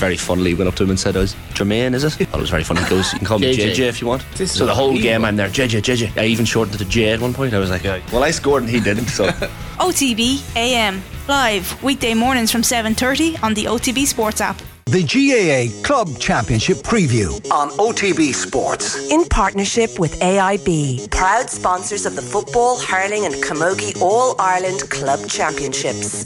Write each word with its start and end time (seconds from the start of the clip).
very 0.00 0.16
funnily 0.16 0.54
went 0.54 0.66
up 0.66 0.74
to 0.76 0.82
him 0.82 0.90
and 0.90 0.98
said, 0.98 1.14
oh, 1.16 1.20
"I 1.20 1.22
was 1.22 1.34
Jermaine, 1.54 1.94
is 1.94 2.04
it?" 2.04 2.20
I 2.20 2.24
thought 2.24 2.38
it 2.38 2.40
was 2.40 2.50
very 2.50 2.64
funny. 2.64 2.82
He 2.82 2.88
goes, 2.88 3.12
"You 3.12 3.18
can 3.18 3.26
call 3.28 3.38
me 3.38 3.54
JJ. 3.54 3.74
JJ 3.74 3.88
if 3.88 4.00
you 4.00 4.08
want." 4.08 4.24
This 4.34 4.52
so 4.52 4.66
the 4.66 4.74
whole 4.74 4.88
unbelievable. 4.88 5.10
game 5.12 5.24
I'm 5.26 5.36
there, 5.36 5.48
JJ, 5.48 5.82
JJ. 5.82 6.16
I 6.16 6.24
even 6.24 6.44
shortened 6.46 6.74
it 6.74 6.78
to 6.84 6.90
J 6.90 7.10
at 7.12 7.20
one 7.20 7.34
point. 7.34 7.54
I 7.54 7.58
was 7.58 7.70
like, 7.70 7.84
"Well, 8.12 8.24
I 8.24 8.32
scored 8.32 8.62
and 8.64 8.70
he 8.70 8.80
didn't." 8.80 9.08
So 9.08 9.26
OTB 9.78 10.42
AM 10.56 11.02
live 11.28 11.80
weekday 11.82 12.14
mornings 12.14 12.50
from 12.50 12.62
7:30 12.62 13.42
on 13.42 13.54
the 13.54 13.66
OTB 13.66 14.06
Sports 14.06 14.40
app. 14.40 14.60
The 14.86 15.04
GAA 15.04 15.60
Club 15.86 16.18
Championship 16.18 16.78
Preview 16.78 17.28
on 17.52 17.70
OTB 17.78 18.34
Sports. 18.34 19.08
In 19.10 19.24
partnership 19.26 20.00
with 20.00 20.18
AIB, 20.20 21.10
proud 21.12 21.48
sponsors 21.48 22.06
of 22.06 22.16
the 22.16 22.22
Football, 22.22 22.80
Hurling 22.80 23.24
and 23.26 23.34
Camogie 23.36 24.00
All 24.02 24.34
Ireland 24.40 24.80
Club 24.90 25.28
Championships. 25.28 26.24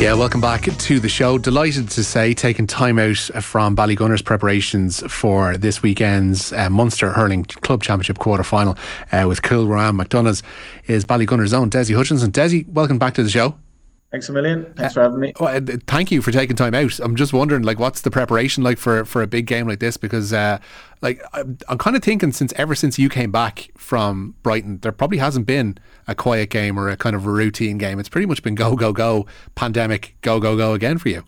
Yeah, 0.00 0.14
welcome 0.14 0.40
back 0.40 0.62
to 0.62 0.98
the 0.98 1.10
show. 1.10 1.36
Delighted 1.36 1.90
to 1.90 2.02
say, 2.02 2.32
taking 2.32 2.66
time 2.66 2.98
out 2.98 3.18
from 3.18 3.76
Ballygunner's 3.76 4.22
preparations 4.22 5.02
for 5.12 5.58
this 5.58 5.82
weekend's 5.82 6.54
uh, 6.54 6.70
Munster 6.70 7.12
Hurling 7.12 7.44
Club 7.44 7.82
Championship 7.82 8.16
quarter 8.16 8.42
final 8.42 8.78
uh, 9.12 9.26
with 9.28 9.42
Kilruane 9.42 10.00
MacDonagh's 10.00 10.42
is 10.86 11.04
Ballygunner's 11.04 11.52
own 11.52 11.68
Dessie 11.68 11.94
Hutchinson. 11.94 12.30
Dessie, 12.30 12.66
welcome 12.68 12.98
back 12.98 13.12
to 13.12 13.22
the 13.22 13.28
show. 13.28 13.56
Thanks 14.10 14.28
a 14.28 14.32
million. 14.32 14.74
Thanks 14.74 14.94
for 14.94 15.02
having 15.02 15.20
me. 15.20 15.32
Well, 15.38 15.56
uh, 15.56 15.76
thank 15.86 16.10
you 16.10 16.20
for 16.20 16.32
taking 16.32 16.56
time 16.56 16.74
out. 16.74 16.98
I'm 16.98 17.14
just 17.14 17.32
wondering, 17.32 17.62
like, 17.62 17.78
what's 17.78 18.00
the 18.00 18.10
preparation 18.10 18.64
like 18.64 18.76
for, 18.76 19.04
for 19.04 19.22
a 19.22 19.26
big 19.28 19.46
game 19.46 19.68
like 19.68 19.78
this? 19.78 19.96
Because, 19.96 20.32
uh, 20.32 20.58
like, 21.00 21.22
I'm, 21.32 21.58
I'm 21.68 21.78
kind 21.78 21.94
of 21.94 22.02
thinking 22.02 22.32
since 22.32 22.52
ever 22.54 22.74
since 22.74 22.98
you 22.98 23.08
came 23.08 23.30
back 23.30 23.70
from 23.76 24.34
Brighton, 24.42 24.78
there 24.78 24.90
probably 24.90 25.18
hasn't 25.18 25.46
been 25.46 25.78
a 26.08 26.16
quiet 26.16 26.50
game 26.50 26.76
or 26.76 26.88
a 26.88 26.96
kind 26.96 27.14
of 27.14 27.24
a 27.24 27.30
routine 27.30 27.78
game. 27.78 28.00
It's 28.00 28.08
pretty 28.08 28.26
much 28.26 28.42
been 28.42 28.56
go 28.56 28.74
go 28.74 28.92
go, 28.92 29.26
pandemic, 29.54 30.16
go 30.22 30.40
go 30.40 30.56
go 30.56 30.74
again 30.74 30.98
for 30.98 31.08
you. 31.08 31.22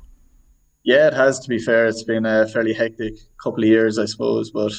Yeah, 0.83 1.07
it 1.07 1.15
has 1.15 1.39
to 1.39 1.49
be 1.49 1.61
fair. 1.61 1.87
It's 1.87 2.03
been 2.03 2.27
a 2.27 2.49
fairly 2.49 2.73
hectic 2.73 3.15
couple 3.41 3.63
of 3.63 3.69
years, 3.69 3.97
I 3.97 4.07
suppose, 4.07 4.51
but 4.51 4.73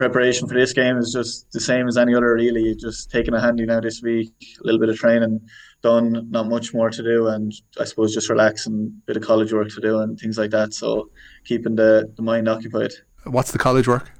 preparation 0.00 0.48
for 0.48 0.54
this 0.54 0.72
game 0.72 0.96
is 0.96 1.12
just 1.12 1.52
the 1.52 1.60
same 1.60 1.86
as 1.86 1.98
any 1.98 2.14
other, 2.14 2.32
really. 2.32 2.74
Just 2.74 3.10
taking 3.10 3.34
a 3.34 3.40
handy 3.40 3.66
now 3.66 3.80
this 3.80 4.00
week, 4.02 4.32
a 4.58 4.64
little 4.64 4.80
bit 4.80 4.88
of 4.88 4.96
training 4.96 5.42
done, 5.82 6.26
not 6.30 6.48
much 6.48 6.72
more 6.72 6.88
to 6.88 7.02
do, 7.02 7.28
and 7.28 7.52
I 7.78 7.84
suppose 7.84 8.14
just 8.14 8.30
relax 8.30 8.66
and 8.66 8.88
a 8.88 9.06
bit 9.06 9.18
of 9.18 9.22
college 9.22 9.52
work 9.52 9.68
to 9.68 9.80
do 9.80 9.98
and 10.00 10.18
things 10.18 10.38
like 10.38 10.52
that. 10.52 10.72
So 10.72 11.10
keeping 11.44 11.74
the, 11.76 12.10
the 12.16 12.22
mind 12.22 12.48
occupied. 12.48 12.92
What's 13.24 13.52
the 13.52 13.58
college 13.58 13.86
work? 13.86 14.10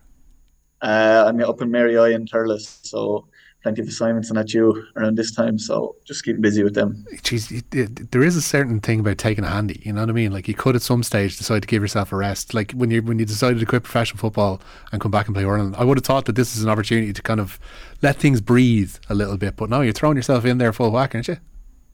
Uh, 0.82 1.24
I'm 1.26 1.42
up 1.42 1.62
in 1.62 1.70
Mary 1.70 1.96
I 1.96 2.10
in 2.10 2.26
Thurles, 2.26 2.80
so 2.86 3.26
plenty 3.62 3.82
of 3.82 3.88
assignments 3.88 4.28
and 4.30 4.38
that 4.38 4.48
due 4.48 4.84
around 4.96 5.16
this 5.16 5.32
time. 5.34 5.58
So 5.58 5.96
just 6.04 6.24
keep 6.24 6.40
busy 6.40 6.62
with 6.62 6.74
them. 6.74 7.04
It- 7.10 7.74
it- 7.74 8.10
there 8.10 8.22
is 8.22 8.36
a 8.36 8.42
certain 8.42 8.80
thing 8.80 9.00
about 9.00 9.18
taking 9.18 9.44
a 9.44 9.48
handy. 9.48 9.80
You 9.84 9.92
know 9.92 10.00
what 10.00 10.10
I 10.10 10.12
mean? 10.12 10.32
Like 10.32 10.48
you 10.48 10.54
could 10.54 10.76
at 10.76 10.82
some 10.82 11.02
stage 11.02 11.36
decide 11.36 11.62
to 11.62 11.68
give 11.68 11.82
yourself 11.82 12.12
a 12.12 12.16
rest. 12.16 12.54
Like 12.54 12.72
when 12.72 12.90
you 12.90 13.02
when 13.02 13.18
you 13.18 13.26
decided 13.26 13.60
to 13.60 13.66
quit 13.66 13.82
professional 13.82 14.18
football 14.18 14.60
and 14.92 15.00
come 15.00 15.10
back 15.10 15.26
and 15.26 15.34
play 15.34 15.44
hurling, 15.44 15.74
I 15.76 15.84
would 15.84 15.98
have 15.98 16.04
thought 16.04 16.24
that 16.26 16.36
this 16.36 16.56
is 16.56 16.62
an 16.64 16.70
opportunity 16.70 17.12
to 17.12 17.22
kind 17.22 17.40
of 17.40 17.58
let 18.02 18.16
things 18.16 18.40
breathe 18.40 18.94
a 19.08 19.14
little 19.14 19.36
bit. 19.36 19.56
But 19.56 19.68
no, 19.70 19.82
you're 19.82 19.92
throwing 19.92 20.16
yourself 20.16 20.44
in 20.44 20.58
there 20.58 20.72
full 20.72 20.90
whack, 20.90 21.14
aren't 21.14 21.28
you? 21.28 21.36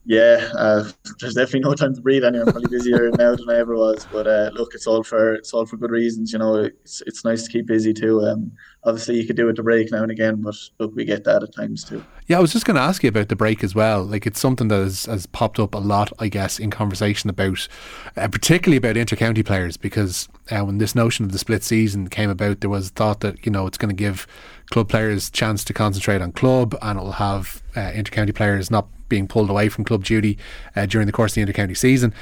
Yeah, 0.09 0.49
uh, 0.57 0.89
there's 1.19 1.33
definitely 1.33 1.59
no 1.69 1.73
time 1.73 1.93
to 1.93 1.99
breathe 1.99 2.23
anyway. 2.23 2.45
I'm 2.45 2.51
probably 2.53 2.69
busier 2.69 3.09
now 3.17 3.35
than 3.35 3.49
I 3.49 3.57
ever 3.57 3.75
was. 3.75 4.07
But 4.09 4.25
uh, 4.25 4.51
look, 4.53 4.73
it's 4.73 4.87
all 4.87 5.03
for 5.03 5.33
it's 5.33 5.53
all 5.53 5.65
for 5.65 5.75
good 5.75 5.91
reasons. 5.91 6.31
You 6.31 6.39
know, 6.39 6.55
it's 6.55 7.03
it's 7.05 7.25
nice 7.25 7.43
to 7.43 7.51
keep 7.51 7.65
busy 7.65 7.93
too. 7.93 8.21
Um, 8.21 8.53
obviously 8.87 9.19
you 9.19 9.27
could 9.27 9.35
do 9.35 9.49
it 9.49 9.53
to 9.55 9.63
break 9.63 9.91
now 9.91 10.01
and 10.01 10.11
again, 10.11 10.41
but 10.41 10.55
look, 10.79 10.95
we 10.95 11.03
get 11.03 11.25
that 11.25 11.43
at 11.43 11.53
times 11.53 11.83
too. 11.83 12.03
Yeah, 12.27 12.37
I 12.37 12.39
was 12.39 12.53
just 12.53 12.65
going 12.65 12.75
to 12.75 12.81
ask 12.81 13.03
you 13.03 13.09
about 13.09 13.27
the 13.27 13.35
break 13.35 13.63
as 13.63 13.75
well. 13.75 14.03
Like, 14.03 14.25
it's 14.25 14.39
something 14.39 14.69
that 14.69 14.79
has, 14.79 15.05
has 15.05 15.25
popped 15.25 15.59
up 15.59 15.75
a 15.75 15.79
lot, 15.79 16.11
I 16.19 16.29
guess, 16.29 16.57
in 16.57 16.71
conversation 16.71 17.29
about, 17.29 17.67
uh, 18.15 18.27
particularly 18.29 18.77
about 18.77 18.95
intercounty 18.95 19.45
players, 19.45 19.77
because 19.77 20.27
uh, 20.49 20.61
when 20.61 20.77
this 20.77 20.95
notion 20.95 21.25
of 21.25 21.31
the 21.33 21.37
split 21.37 21.63
season 21.63 22.07
came 22.07 22.29
about, 22.29 22.61
there 22.61 22.69
was 22.69 22.89
thought 22.89 23.19
that 23.19 23.45
you 23.45 23.51
know 23.51 23.67
it's 23.67 23.77
going 23.77 23.89
to 23.89 23.95
give 23.95 24.25
club 24.69 24.89
players 24.89 25.29
chance 25.29 25.63
to 25.65 25.73
concentrate 25.73 26.21
on 26.21 26.31
club, 26.31 26.75
and 26.81 26.97
it'll 26.97 27.13
have 27.13 27.61
uh, 27.75 27.91
intercounty 27.91 28.33
players 28.33 28.71
not 28.71 28.87
being 29.09 29.27
pulled 29.27 29.49
away 29.49 29.69
from 29.69 29.85
club 29.85 30.03
duty 30.03 30.37
uh, 30.75 30.85
during 30.85 31.07
the 31.07 31.13
course 31.13 31.35
of 31.37 31.45
the 31.45 31.53
intercounty 31.53 31.77
season. 31.77 32.13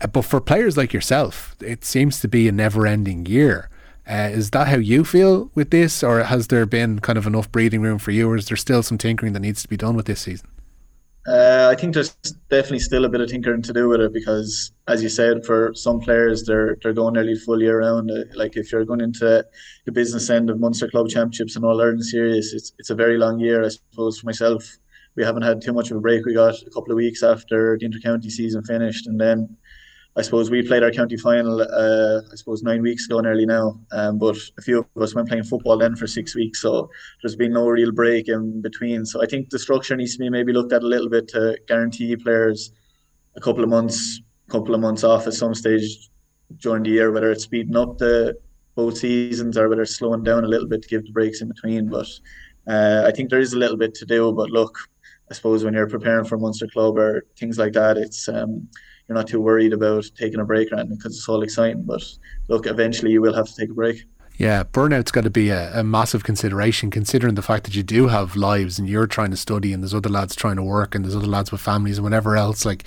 Uh, 0.00 0.06
but 0.06 0.22
for 0.22 0.40
players 0.40 0.76
like 0.76 0.92
yourself, 0.92 1.54
it 1.60 1.84
seems 1.84 2.20
to 2.20 2.28
be 2.28 2.48
a 2.48 2.52
never-ending 2.52 3.26
year. 3.26 3.68
Uh, 4.08 4.28
is 4.32 4.50
that 4.50 4.68
how 4.68 4.76
you 4.76 5.04
feel 5.04 5.50
with 5.54 5.70
this, 5.70 6.02
or 6.02 6.24
has 6.24 6.48
there 6.48 6.66
been 6.66 6.98
kind 6.98 7.16
of 7.16 7.26
enough 7.26 7.50
breathing 7.52 7.82
room 7.82 7.98
for 7.98 8.10
you, 8.10 8.28
or 8.28 8.36
is 8.36 8.46
there 8.48 8.56
still 8.56 8.82
some 8.82 8.98
tinkering 8.98 9.32
that 9.32 9.40
needs 9.40 9.62
to 9.62 9.68
be 9.68 9.76
done 9.76 9.94
with 9.94 10.06
this 10.06 10.20
season? 10.20 10.48
Uh, 11.24 11.68
I 11.70 11.80
think 11.80 11.94
there's 11.94 12.10
definitely 12.50 12.80
still 12.80 13.04
a 13.04 13.08
bit 13.08 13.20
of 13.20 13.28
tinkering 13.28 13.62
to 13.62 13.72
do 13.72 13.88
with 13.88 14.00
it 14.00 14.12
because, 14.12 14.72
as 14.88 15.04
you 15.04 15.08
said, 15.08 15.46
for 15.46 15.72
some 15.72 16.00
players 16.00 16.42
they're 16.42 16.76
they're 16.82 16.92
going 16.92 17.14
nearly 17.14 17.36
full 17.36 17.62
year 17.62 17.78
round. 17.78 18.10
Uh, 18.10 18.24
Like 18.34 18.56
if 18.56 18.72
you're 18.72 18.84
going 18.84 19.00
into 19.00 19.44
the 19.84 19.92
business 19.92 20.30
end 20.30 20.50
of 20.50 20.58
Munster 20.58 20.88
Club 20.88 21.08
Championships 21.08 21.54
and 21.54 21.64
All 21.64 21.80
Ireland 21.80 22.04
Series, 22.04 22.52
it's 22.52 22.72
it's 22.78 22.90
a 22.90 22.96
very 22.96 23.18
long 23.18 23.38
year. 23.38 23.64
I 23.64 23.68
suppose 23.68 24.18
for 24.18 24.26
myself, 24.26 24.64
we 25.14 25.22
haven't 25.22 25.42
had 25.42 25.60
too 25.62 25.72
much 25.72 25.92
of 25.92 25.96
a 25.96 26.00
break. 26.00 26.24
We 26.26 26.34
got 26.34 26.60
a 26.60 26.70
couple 26.70 26.90
of 26.90 26.96
weeks 26.96 27.22
after 27.22 27.78
the 27.78 27.86
intercounty 27.88 28.28
season 28.30 28.64
finished, 28.64 29.06
and 29.06 29.20
then 29.20 29.56
I 30.14 30.22
suppose 30.22 30.50
we 30.50 30.66
played 30.66 30.82
our 30.82 30.90
county 30.90 31.16
final. 31.16 31.62
Uh, 31.62 32.20
I 32.30 32.36
suppose 32.36 32.62
nine 32.62 32.82
weeks 32.82 33.06
ago 33.06 33.20
nearly 33.20 33.46
now. 33.46 33.80
Um, 33.92 34.18
but 34.18 34.36
a 34.58 34.62
few 34.62 34.80
of 34.80 35.02
us 35.02 35.14
went 35.14 35.28
playing 35.28 35.44
football 35.44 35.78
then 35.78 35.96
for 35.96 36.06
six 36.06 36.34
weeks, 36.34 36.60
so 36.60 36.90
there's 37.22 37.36
been 37.36 37.54
no 37.54 37.66
real 37.68 37.92
break 37.92 38.28
in 38.28 38.60
between. 38.60 39.06
So 39.06 39.22
I 39.22 39.26
think 39.26 39.48
the 39.48 39.58
structure 39.58 39.96
needs 39.96 40.12
to 40.12 40.18
be 40.18 40.28
maybe 40.28 40.52
looked 40.52 40.72
at 40.72 40.82
a 40.82 40.86
little 40.86 41.08
bit 41.08 41.28
to 41.28 41.58
guarantee 41.66 42.14
players 42.16 42.72
a 43.36 43.40
couple 43.40 43.64
of 43.64 43.70
months, 43.70 44.20
couple 44.48 44.74
of 44.74 44.82
months 44.82 45.02
off 45.02 45.26
at 45.26 45.32
some 45.32 45.54
stage 45.54 46.10
during 46.58 46.82
the 46.82 46.90
year, 46.90 47.10
whether 47.10 47.30
it's 47.30 47.44
speeding 47.44 47.76
up 47.76 47.96
the 47.96 48.36
both 48.74 48.98
seasons 48.98 49.56
or 49.56 49.68
whether 49.68 49.82
it's 49.82 49.96
slowing 49.96 50.22
down 50.22 50.44
a 50.44 50.48
little 50.48 50.68
bit 50.68 50.82
to 50.82 50.88
give 50.88 51.04
the 51.04 51.12
breaks 51.12 51.40
in 51.40 51.48
between. 51.48 51.88
But 51.88 52.08
uh, 52.68 53.04
I 53.06 53.12
think 53.12 53.30
there 53.30 53.40
is 53.40 53.54
a 53.54 53.58
little 53.58 53.76
bit 53.76 53.94
to 53.94 54.06
do. 54.06 54.32
But 54.32 54.50
look, 54.50 54.76
I 55.30 55.34
suppose 55.34 55.64
when 55.64 55.74
you're 55.74 55.88
preparing 55.88 56.26
for 56.26 56.38
Munster 56.38 56.66
Club 56.68 56.98
or 56.98 57.24
things 57.38 57.58
like 57.58 57.72
that, 57.72 57.96
it's 57.96 58.28
um, 58.28 58.68
you're 59.08 59.16
not 59.16 59.28
too 59.28 59.40
worried 59.40 59.72
about 59.72 60.04
taking 60.16 60.40
a 60.40 60.44
break 60.44 60.72
or 60.72 60.76
anything 60.76 60.96
because 60.96 61.16
it's 61.16 61.28
all 61.28 61.42
exciting. 61.42 61.82
But 61.82 62.02
look, 62.48 62.66
eventually 62.66 63.12
you 63.12 63.20
will 63.20 63.34
have 63.34 63.46
to 63.46 63.54
take 63.54 63.70
a 63.70 63.74
break. 63.74 64.04
Yeah, 64.38 64.64
burnout's 64.64 65.10
got 65.10 65.24
to 65.24 65.30
be 65.30 65.50
a, 65.50 65.78
a 65.78 65.84
massive 65.84 66.24
consideration, 66.24 66.90
considering 66.90 67.34
the 67.34 67.42
fact 67.42 67.64
that 67.64 67.76
you 67.76 67.82
do 67.82 68.08
have 68.08 68.34
lives 68.34 68.78
and 68.78 68.88
you're 68.88 69.06
trying 69.06 69.30
to 69.30 69.36
study, 69.36 69.72
and 69.72 69.82
there's 69.82 69.94
other 69.94 70.08
lads 70.08 70.34
trying 70.34 70.56
to 70.56 70.62
work, 70.62 70.94
and 70.94 71.04
there's 71.04 71.14
other 71.14 71.26
lads 71.26 71.52
with 71.52 71.60
families 71.60 71.98
and 71.98 72.04
whatever 72.04 72.36
else. 72.36 72.64
Like, 72.64 72.84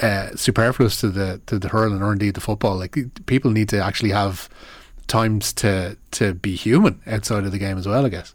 uh, 0.00 0.36
superfluous 0.36 1.00
to 1.00 1.08
the 1.08 1.40
to 1.46 1.58
the 1.58 1.68
hurling 1.68 2.02
or 2.02 2.12
indeed 2.12 2.34
the 2.34 2.40
football. 2.40 2.76
Like, 2.76 2.96
people 3.26 3.50
need 3.50 3.68
to 3.70 3.82
actually 3.82 4.10
have 4.10 4.48
times 5.06 5.52
to 5.54 5.96
to 6.12 6.34
be 6.34 6.54
human 6.54 7.00
outside 7.06 7.44
of 7.44 7.52
the 7.52 7.58
game 7.58 7.78
as 7.78 7.88
well. 7.88 8.04
I 8.04 8.10
guess. 8.10 8.34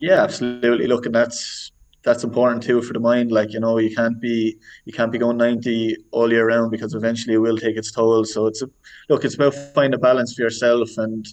Yeah, 0.00 0.22
absolutely. 0.22 0.86
Look, 0.88 1.06
and 1.06 1.14
that's 1.14 1.70
that's 2.04 2.22
important 2.22 2.62
too 2.62 2.82
for 2.82 2.92
the 2.92 3.00
mind. 3.00 3.32
Like 3.32 3.52
you 3.52 3.60
know, 3.60 3.78
you 3.78 3.94
can't 3.94 4.20
be 4.20 4.58
you 4.84 4.92
can't 4.92 5.10
be 5.10 5.18
going 5.18 5.38
ninety 5.38 5.96
all 6.10 6.30
year 6.30 6.46
round 6.46 6.70
because 6.70 6.94
eventually 6.94 7.34
it 7.34 7.38
will 7.38 7.58
take 7.58 7.76
its 7.76 7.90
toll. 7.90 8.24
So 8.24 8.46
it's 8.46 8.62
a 8.62 8.68
look, 9.08 9.24
it's 9.24 9.34
about 9.34 9.54
finding 9.74 9.98
a 9.98 9.98
balance 9.98 10.34
for 10.34 10.42
yourself 10.42 10.90
and 10.98 11.26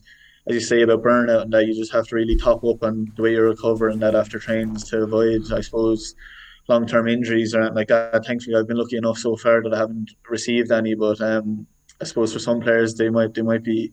as 0.48 0.56
you 0.56 0.60
say 0.60 0.82
about 0.82 1.04
burnout 1.04 1.44
and 1.44 1.54
that 1.54 1.68
you 1.68 1.74
just 1.74 1.92
have 1.92 2.08
to 2.08 2.16
really 2.16 2.36
top 2.36 2.64
up 2.64 2.84
on 2.84 3.12
the 3.16 3.22
way 3.22 3.32
you're 3.32 3.50
recovering 3.50 4.00
that 4.00 4.16
after 4.16 4.40
trains 4.40 4.90
to 4.90 5.04
avoid, 5.04 5.52
I 5.54 5.62
suppose, 5.62 6.16
long 6.68 6.88
term 6.88 7.08
injuries 7.08 7.54
or 7.54 7.60
anything 7.60 7.76
like 7.76 7.88
that. 7.90 8.26
Thankfully, 8.26 8.56
I've 8.56 8.68
been 8.68 8.78
lucky 8.78 8.98
enough 8.98 9.18
so 9.18 9.36
far 9.36 9.62
that 9.62 9.74
I 9.74 9.78
haven't 9.78 10.12
received 10.30 10.72
any. 10.72 10.96
But 10.96 11.22
um, 11.22 11.68
I 12.00 12.06
suppose 12.06 12.34
for 12.34 12.40
some 12.40 12.62
players, 12.62 12.96
they 12.96 13.10
might 13.10 13.34
they 13.34 13.42
might 13.42 13.64
be 13.64 13.92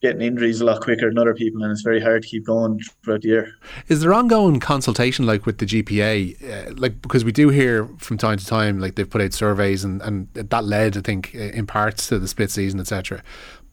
getting 0.00 0.22
injuries 0.22 0.60
a 0.60 0.64
lot 0.64 0.80
quicker 0.80 1.08
than 1.08 1.18
other 1.18 1.34
people, 1.34 1.62
and 1.62 1.70
it's 1.70 1.82
very 1.82 2.00
hard 2.00 2.22
to 2.22 2.28
keep 2.28 2.46
going 2.46 2.80
throughout 3.04 3.22
the 3.22 3.28
year. 3.28 3.54
Is 3.88 4.00
there 4.00 4.14
ongoing 4.14 4.60
consultation 4.60 5.26
like 5.26 5.46
with 5.46 5.58
the 5.58 5.66
GPA? 5.66 6.68
Uh, 6.68 6.74
like 6.76 7.02
because 7.02 7.24
we 7.24 7.32
do 7.32 7.50
hear 7.50 7.86
from 7.98 8.16
time 8.18 8.38
to 8.38 8.46
time, 8.46 8.78
like 8.78 8.94
they've 8.94 9.08
put 9.08 9.20
out 9.20 9.32
surveys 9.32 9.84
and 9.84 10.00
and 10.02 10.28
that 10.34 10.64
led, 10.64 10.96
I 10.96 11.00
think, 11.00 11.34
in 11.34 11.66
parts 11.66 12.06
to 12.08 12.18
the 12.18 12.28
split 12.28 12.50
season, 12.50 12.80
etc. 12.80 13.22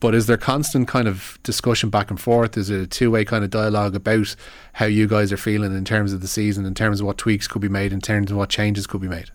But 0.00 0.14
is 0.14 0.26
there 0.26 0.36
constant 0.36 0.86
kind 0.86 1.08
of 1.08 1.38
discussion 1.42 1.90
back 1.90 2.10
and 2.10 2.20
forth? 2.20 2.56
Is 2.56 2.70
it 2.70 2.80
a 2.80 2.86
two 2.86 3.10
way 3.10 3.24
kind 3.24 3.42
of 3.42 3.50
dialogue 3.50 3.96
about 3.96 4.36
how 4.74 4.86
you 4.86 5.08
guys 5.08 5.32
are 5.32 5.36
feeling 5.38 5.76
in 5.76 5.84
terms 5.84 6.12
of 6.12 6.20
the 6.20 6.28
season, 6.28 6.64
in 6.64 6.74
terms 6.74 7.00
of 7.00 7.06
what 7.06 7.18
tweaks 7.18 7.48
could 7.48 7.62
be 7.62 7.68
made, 7.68 7.92
in 7.92 8.00
terms 8.00 8.30
of 8.30 8.36
what 8.36 8.48
changes 8.48 8.86
could 8.86 9.00
be 9.00 9.08
made? 9.08 9.30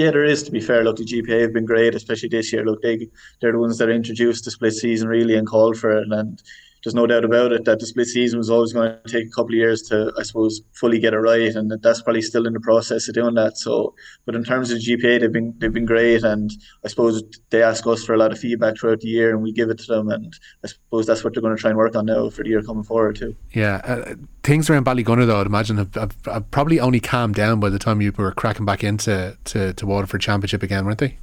Yeah, 0.00 0.12
there 0.12 0.24
is. 0.24 0.42
To 0.44 0.50
be 0.50 0.62
fair, 0.62 0.82
look, 0.82 0.96
the 0.96 1.04
GPA 1.04 1.42
have 1.42 1.52
been 1.52 1.66
great, 1.66 1.94
especially 1.94 2.30
this 2.30 2.54
year. 2.54 2.64
Look, 2.64 2.80
they 2.80 3.06
they're 3.38 3.52
the 3.52 3.58
ones 3.58 3.76
that 3.76 3.90
introduced 3.90 4.46
the 4.46 4.50
split 4.50 4.72
season 4.72 5.08
really 5.08 5.34
and 5.34 5.46
called 5.46 5.76
for 5.76 5.90
it, 5.90 6.08
and 6.10 6.42
there's 6.82 6.94
no 6.94 7.06
doubt 7.06 7.24
about 7.24 7.52
it 7.52 7.64
that 7.66 7.78
the 7.78 7.86
split 7.86 8.06
season 8.06 8.38
was 8.38 8.48
always 8.48 8.72
going 8.72 8.96
to 9.04 9.12
take 9.12 9.26
a 9.26 9.30
couple 9.30 9.50
of 9.50 9.58
years 9.58 9.82
to, 9.82 10.12
I 10.18 10.22
suppose, 10.22 10.62
fully 10.72 10.98
get 10.98 11.12
it 11.12 11.18
right, 11.18 11.54
and 11.54 11.70
that 11.70 11.82
that's 11.82 12.02
probably 12.02 12.22
still 12.22 12.46
in 12.46 12.54
the 12.54 12.60
process 12.60 13.06
of 13.08 13.14
doing 13.14 13.34
that. 13.34 13.58
So, 13.58 13.94
but 14.24 14.34
in 14.34 14.44
terms 14.44 14.70
of 14.70 14.78
GPA, 14.78 15.20
they've 15.20 15.32
been 15.32 15.54
they've 15.58 15.72
been 15.72 15.84
great, 15.84 16.22
and 16.22 16.50
I 16.84 16.88
suppose 16.88 17.22
they 17.50 17.62
ask 17.62 17.86
us 17.86 18.04
for 18.04 18.14
a 18.14 18.18
lot 18.18 18.32
of 18.32 18.38
feedback 18.38 18.78
throughout 18.78 19.00
the 19.00 19.08
year, 19.08 19.30
and 19.30 19.42
we 19.42 19.52
give 19.52 19.68
it 19.68 19.78
to 19.78 19.86
them, 19.86 20.08
and 20.08 20.32
I 20.64 20.68
suppose 20.68 21.06
that's 21.06 21.22
what 21.22 21.34
they're 21.34 21.42
going 21.42 21.54
to 21.54 21.60
try 21.60 21.70
and 21.70 21.78
work 21.78 21.94
on 21.94 22.06
now 22.06 22.30
for 22.30 22.42
the 22.42 22.50
year 22.50 22.62
coming 22.62 22.84
forward 22.84 23.16
too. 23.16 23.36
Yeah, 23.52 23.80
uh, 23.84 24.14
things 24.42 24.70
around 24.70 24.86
Ballygunner 24.86 25.26
though, 25.26 25.40
I'd 25.40 25.46
imagine 25.46 25.76
have, 25.76 25.94
have, 25.94 26.16
have 26.24 26.50
probably 26.50 26.80
only 26.80 27.00
calmed 27.00 27.34
down 27.34 27.60
by 27.60 27.68
the 27.68 27.78
time 27.78 28.00
you 28.00 28.12
were 28.16 28.32
cracking 28.32 28.64
back 28.64 28.82
into 28.82 29.36
to, 29.44 29.74
to 29.74 29.86
Waterford 29.86 30.22
Championship 30.22 30.62
again, 30.62 30.86
weren't 30.86 30.98
they? 30.98 31.18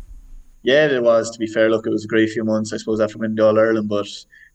Yeah, 0.63 0.87
it 0.87 1.01
was. 1.01 1.31
To 1.31 1.39
be 1.39 1.47
fair, 1.47 1.69
look, 1.69 1.87
it 1.87 1.91
was 1.91 2.05
a 2.05 2.07
great 2.07 2.29
few 2.29 2.43
months. 2.43 2.73
I 2.73 2.77
suppose 2.77 2.99
after 2.99 3.17
winning 3.17 3.35
the 3.35 3.45
All 3.45 3.57
Ireland, 3.57 3.89
but 3.89 4.07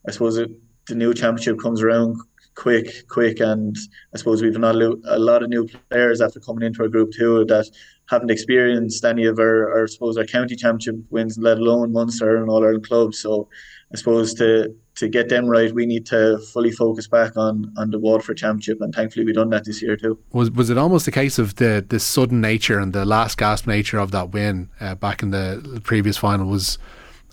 I 0.07 0.11
suppose 0.11 0.37
it, 0.37 0.51
the 0.89 0.95
new 0.95 1.15
championship 1.15 1.59
comes 1.59 1.83
around 1.83 2.17
quick, 2.55 3.09
quick, 3.09 3.41
and 3.41 3.77
I 4.15 4.19
suppose 4.19 4.43
we've 4.43 4.59
not 4.59 4.77
a 4.77 5.19
lot 5.19 5.43
of 5.43 5.49
new 5.49 5.69
players 5.91 6.21
after 6.21 6.41
coming 6.41 6.65
into 6.65 6.83
our 6.83 6.89
group 6.89 7.13
too 7.13 7.45
that 7.47 7.69
haven't 8.11 8.31
experienced 8.31 9.05
any 9.05 9.25
of 9.25 9.39
our, 9.39 9.71
our 9.71 9.85
I 9.85 9.87
suppose 9.87 10.17
our 10.17 10.25
county 10.25 10.57
championship 10.57 10.97
wins, 11.11 11.39
let 11.39 11.59
alone 11.59 11.93
Munster 11.93 12.37
and 12.37 12.51
all 12.51 12.63
Ireland 12.63 12.87
clubs. 12.87 13.19
So 13.19 13.49
I 13.93 13.97
suppose 13.97 14.35
to 14.35 14.75
to 14.95 15.09
get 15.09 15.31
them 15.31 15.47
right, 15.47 15.73
we 15.73 15.87
need 15.87 16.05
to 16.07 16.39
fully 16.53 16.71
focus 16.71 17.09
back 17.09 17.37
on 17.37 17.73
on 17.79 17.91
the 17.91 17.99
Waterford 17.99 18.37
Championship, 18.37 18.81
and 18.81 18.95
thankfully 18.95 19.25
we've 19.25 19.35
done 19.35 19.51
that 19.51 19.65
this 19.65 19.81
year 19.81 19.97
too. 19.97 20.19
Was 20.33 20.51
was 20.51 20.69
it 20.69 20.79
almost 20.79 21.09
a 21.09 21.13
case 21.13 21.39
of 21.39 21.57
the 21.57 21.85
the 21.87 21.99
sudden 21.99 22.41
nature 22.41 22.79
and 22.79 22.93
the 22.93 23.05
last 23.05 23.39
gasp 23.39 23.67
nature 23.67 23.99
of 23.99 24.11
that 24.11 24.33
win 24.33 24.69
uh, 24.81 24.95
back 24.95 25.23
in 25.23 25.31
the 25.31 25.81
previous 25.83 26.19
final 26.19 26.49
was 26.49 26.79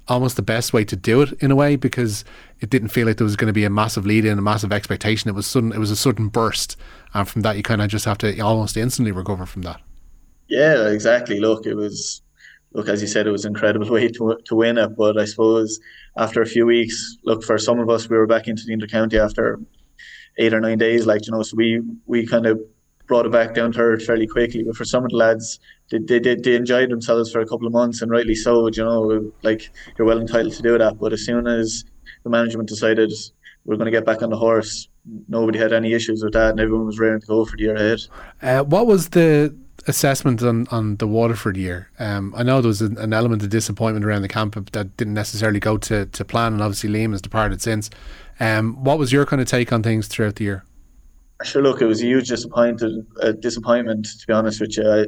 almost 0.09 0.35
the 0.35 0.41
best 0.41 0.73
way 0.73 0.83
to 0.83 0.95
do 0.95 1.21
it 1.21 1.33
in 1.41 1.51
a 1.51 1.55
way 1.55 1.75
because 1.75 2.25
it 2.59 2.69
didn't 2.69 2.89
feel 2.89 3.07
like 3.07 3.17
there 3.17 3.25
was 3.25 3.35
going 3.35 3.47
to 3.47 3.53
be 3.53 3.63
a 3.63 3.69
massive 3.69 4.05
lead 4.05 4.25
in, 4.25 4.37
a 4.37 4.41
massive 4.41 4.73
expectation. 4.73 5.29
It 5.29 5.35
was 5.35 5.47
sudden. 5.47 5.71
It 5.71 5.79
was 5.79 5.91
a 5.91 5.95
sudden 5.95 6.27
burst, 6.27 6.75
and 7.13 7.27
from 7.27 7.41
that 7.43 7.57
you 7.57 7.63
kind 7.63 7.81
of 7.81 7.89
just 7.89 8.05
have 8.05 8.17
to 8.19 8.39
almost 8.41 8.75
instantly 8.75 9.11
recover 9.11 9.45
from 9.45 9.61
that. 9.63 9.81
Yeah, 10.47 10.87
exactly. 10.87 11.39
Look, 11.39 11.65
it 11.65 11.75
was 11.75 12.21
look 12.73 12.87
as 12.87 13.01
you 13.01 13.07
said, 13.07 13.27
it 13.27 13.31
was 13.31 13.45
an 13.45 13.53
incredible 13.53 13.89
way 13.89 14.07
to 14.09 14.37
to 14.45 14.55
win 14.55 14.77
it. 14.77 14.95
But 14.95 15.17
I 15.17 15.25
suppose 15.25 15.79
after 16.17 16.41
a 16.41 16.45
few 16.45 16.65
weeks, 16.65 17.17
look 17.23 17.43
for 17.43 17.57
some 17.57 17.79
of 17.79 17.89
us, 17.89 18.09
we 18.09 18.17
were 18.17 18.27
back 18.27 18.47
into 18.47 18.63
the 18.65 18.75
intercounty 18.75 19.23
after 19.23 19.59
eight 20.37 20.53
or 20.53 20.59
nine 20.59 20.77
days. 20.77 21.05
Like 21.05 21.25
you 21.25 21.31
know, 21.31 21.43
so 21.43 21.55
we 21.55 21.81
we 22.05 22.25
kind 22.25 22.45
of 22.45 22.59
brought 23.07 23.25
it 23.25 23.31
back 23.31 23.53
down 23.53 23.71
to 23.73 23.79
earth 23.79 24.05
fairly 24.05 24.27
quickly. 24.27 24.63
But 24.63 24.75
for 24.75 24.85
some 24.85 25.03
of 25.03 25.11
the 25.11 25.17
lads, 25.17 25.59
they, 25.91 26.19
they, 26.19 26.35
they, 26.35 26.55
enjoyed 26.55 26.89
themselves 26.89 27.31
for 27.31 27.41
a 27.41 27.45
couple 27.45 27.65
of 27.67 27.73
months, 27.73 28.01
and 28.01 28.11
rightly 28.11 28.35
so. 28.35 28.67
You 28.67 28.83
know, 28.83 29.31
like 29.41 29.69
you're 29.97 30.07
well 30.07 30.19
entitled 30.19 30.53
to 30.53 30.61
do 30.61 30.77
that. 30.77 30.99
But 30.99 31.13
as 31.13 31.25
soon 31.25 31.47
as 31.47 31.83
the 32.23 32.29
management 32.29 32.69
decided 32.69 33.11
we're 33.65 33.77
going 33.77 33.85
to 33.85 33.91
get 33.91 34.05
back 34.05 34.21
on 34.21 34.29
the 34.29 34.37
horse, 34.37 34.87
nobody 35.27 35.59
had 35.59 35.73
any 35.73 35.93
issues 35.93 36.23
with 36.23 36.33
that, 36.33 36.51
and 36.51 36.59
everyone 36.59 36.85
was 36.85 36.99
ready 36.99 37.19
to 37.19 37.25
go 37.25 37.45
for 37.45 37.57
the 37.57 37.63
year 37.63 37.75
ahead. 37.75 37.99
Uh, 38.41 38.63
what 38.63 38.87
was 38.87 39.09
the 39.09 39.55
assessment 39.87 40.43
on, 40.43 40.67
on 40.71 40.97
the 40.97 41.07
Waterford 41.07 41.57
year? 41.57 41.89
Um, 41.99 42.33
I 42.35 42.43
know 42.43 42.61
there 42.61 42.67
was 42.67 42.81
an, 42.81 42.97
an, 42.97 43.13
element 43.13 43.43
of 43.43 43.49
disappointment 43.49 44.05
around 44.05 44.21
the 44.21 44.27
camp 44.27 44.55
that 44.71 44.97
didn't 44.97 45.13
necessarily 45.13 45.59
go 45.59 45.77
to, 45.77 46.05
to 46.05 46.25
plan, 46.25 46.53
and 46.53 46.61
obviously 46.61 46.89
Liam 46.89 47.11
has 47.11 47.21
departed 47.21 47.61
since. 47.61 47.89
Um, 48.39 48.83
what 48.83 48.97
was 48.97 49.11
your 49.11 49.25
kind 49.25 49.41
of 49.41 49.47
take 49.47 49.73
on 49.73 49.83
things 49.83 50.07
throughout 50.07 50.35
the 50.35 50.45
year? 50.45 50.65
Sure, 51.43 51.61
look, 51.61 51.81
it 51.81 51.85
was 51.85 52.01
a 52.01 52.05
huge 52.05 52.27
disappointed 52.27 53.05
uh, 53.21 53.31
disappointment 53.31 54.05
to 54.19 54.27
be 54.27 54.33
honest 54.33 54.59
with 54.59 54.77
you. 54.77 54.89
I, 54.89 55.05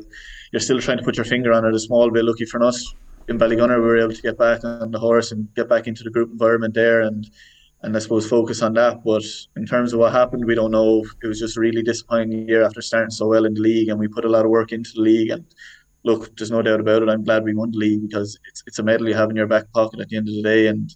you're 0.52 0.60
still 0.60 0.80
trying 0.80 0.98
to 0.98 1.04
put 1.04 1.18
your 1.18 1.26
finger 1.26 1.54
on 1.54 1.66
it 1.66 1.74
a 1.74 1.80
small 1.80 2.10
bit. 2.10 2.26
Lucky 2.26 2.46
for 2.46 2.64
us 2.64 2.94
in 3.28 3.38
Ballygunner, 3.38 3.78
we 3.78 3.82
were 3.82 3.98
able 3.98 4.14
to 4.14 4.22
get 4.22 4.38
back 4.38 4.64
on 4.64 4.92
the 4.92 5.00
horse 5.00 5.32
and 5.32 5.54
get 5.56 5.70
back 5.70 5.88
into 5.88 6.04
the 6.04 6.10
group 6.10 6.32
environment 6.32 6.74
there, 6.74 7.02
and 7.02 7.30
and 7.84 7.96
I 7.96 8.00
suppose 8.00 8.30
focus 8.30 8.62
on 8.62 8.74
that. 8.74 9.04
But 9.04 9.24
in 9.56 9.66
terms 9.66 9.94
of 9.94 10.00
what 10.00 10.12
happened, 10.12 10.46
we 10.46 10.56
don't 10.56 10.72
know. 10.72 11.04
It 11.24 11.28
was 11.28 11.40
just 11.40 11.58
a 11.58 11.60
really 11.60 11.82
disappointing 11.82 12.48
year 12.48 12.64
after 12.64 12.82
starting 12.82 13.10
so 13.10 13.28
well 13.28 13.46
in 13.46 13.54
the 13.54 13.62
league, 13.62 13.90
and 13.90 14.00
we 14.00 14.08
put 14.08 14.26
a 14.26 14.30
lot 14.30 14.46
of 14.46 14.52
work 14.52 14.72
into 14.72 14.92
the 14.96 15.02
league. 15.02 15.32
And 15.32 15.46
look, 16.04 16.36
there's 16.38 16.52
no 16.52 16.62
doubt 16.62 16.80
about 16.80 17.02
it. 17.02 17.10
I'm 17.10 17.24
glad 17.24 17.44
we 17.44 17.56
won 17.56 17.72
the 17.72 17.78
league 17.78 18.08
because 18.08 18.38
it's 18.50 18.64
it's 18.68 18.80
a 18.80 18.84
medal 18.84 19.08
you 19.08 19.16
have 19.16 19.30
in 19.30 19.36
your 19.36 19.48
back 19.48 19.72
pocket 19.74 20.00
at 20.00 20.10
the 20.10 20.18
end 20.18 20.28
of 20.28 20.36
the 20.36 20.44
day. 20.44 20.68
And 20.68 20.94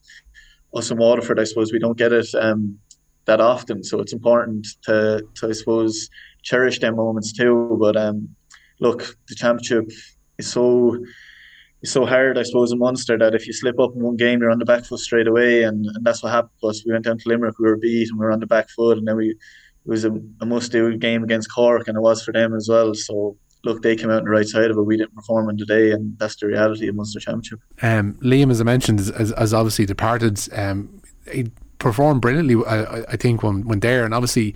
us 0.76 0.92
in 0.92 0.98
Waterford, 0.98 1.40
I 1.40 1.46
suppose 1.46 1.72
we 1.72 1.80
don't 1.80 1.98
get 1.98 2.12
it 2.12 2.28
um, 2.36 2.78
that 3.26 3.42
often, 3.42 3.84
so 3.84 4.00
it's 4.02 4.14
important 4.14 4.68
to, 4.84 5.24
to 5.36 5.48
I 5.48 5.52
suppose 5.54 6.10
cherish 6.44 6.80
them 6.80 6.98
moments 6.98 7.34
too. 7.34 7.78
But 7.80 7.96
um, 7.96 8.36
look, 8.80 9.18
the 9.28 9.36
championship 9.36 9.90
is 10.38 10.52
so 10.52 10.98
it's 11.82 11.92
so 11.92 12.06
hard, 12.06 12.38
I 12.38 12.44
suppose, 12.44 12.72
in 12.72 12.80
Munster 12.80 13.18
that 13.18 13.36
if 13.36 13.46
you 13.46 13.54
slip 13.54 13.80
up 13.80 13.92
in 13.96 14.02
one 14.02 14.16
game, 14.16 14.42
you're 14.42 14.50
on 14.50 14.58
the 14.58 14.66
back 14.66 14.86
foot 14.86 15.00
straight 15.00 15.28
away, 15.28 15.64
and, 15.64 15.86
and 15.86 16.04
that's 16.04 16.24
what 16.24 16.32
happened 16.32 16.52
to. 16.62 16.82
We 16.86 16.94
went 16.94 17.06
down 17.06 17.20
to 17.20 17.30
Limerick, 17.30 17.60
we 17.60 17.70
were 17.70 17.78
beat, 17.78 18.10
and 18.10 18.20
we 18.20 18.26
were 18.26 18.32
on 18.32 18.40
the 18.40 18.48
back 18.48 18.70
foot, 18.70 18.98
and 18.98 19.08
then 19.08 19.18
we 19.18 19.30
it 19.30 19.38
was 19.90 20.04
a, 20.04 20.12
a 20.42 20.46
must-do 20.48 20.98
game 20.98 21.24
against 21.24 21.54
Cork, 21.54 21.88
and 21.88 21.96
it 21.96 22.02
was 22.02 22.24
for 22.24 22.32
them 22.32 22.56
as 22.56 22.68
well. 22.68 22.96
So 22.96 23.38
look, 23.64 23.84
they 23.84 23.96
came 23.96 24.10
out 24.10 24.20
on 24.20 24.24
the 24.24 24.32
right 24.32 24.48
side 24.48 24.72
of 24.72 24.78
it. 24.78 24.82
We 24.82 24.98
didn't 24.98 25.14
perform 25.14 25.48
on 25.48 25.58
the 25.58 25.66
day, 25.66 25.92
and 25.92 26.18
that's 26.18 26.38
the 26.38 26.48
reality 26.48 26.88
of 26.88 26.96
Munster 26.96 27.20
Championship. 27.20 27.60
Um, 27.82 28.14
Liam, 28.16 28.50
as 28.50 28.62
I 28.62 28.64
mentioned, 28.64 29.00
as 29.00 29.54
obviously 29.54 29.86
departed, 29.86 30.40
um, 30.54 31.02
he 31.32 31.52
performed 31.78 32.22
brilliantly. 32.22 32.64
I, 32.66 33.04
I 33.10 33.16
think 33.16 33.44
when 33.44 33.64
when 33.68 33.82
there, 33.82 34.06
and 34.06 34.14
obviously 34.14 34.56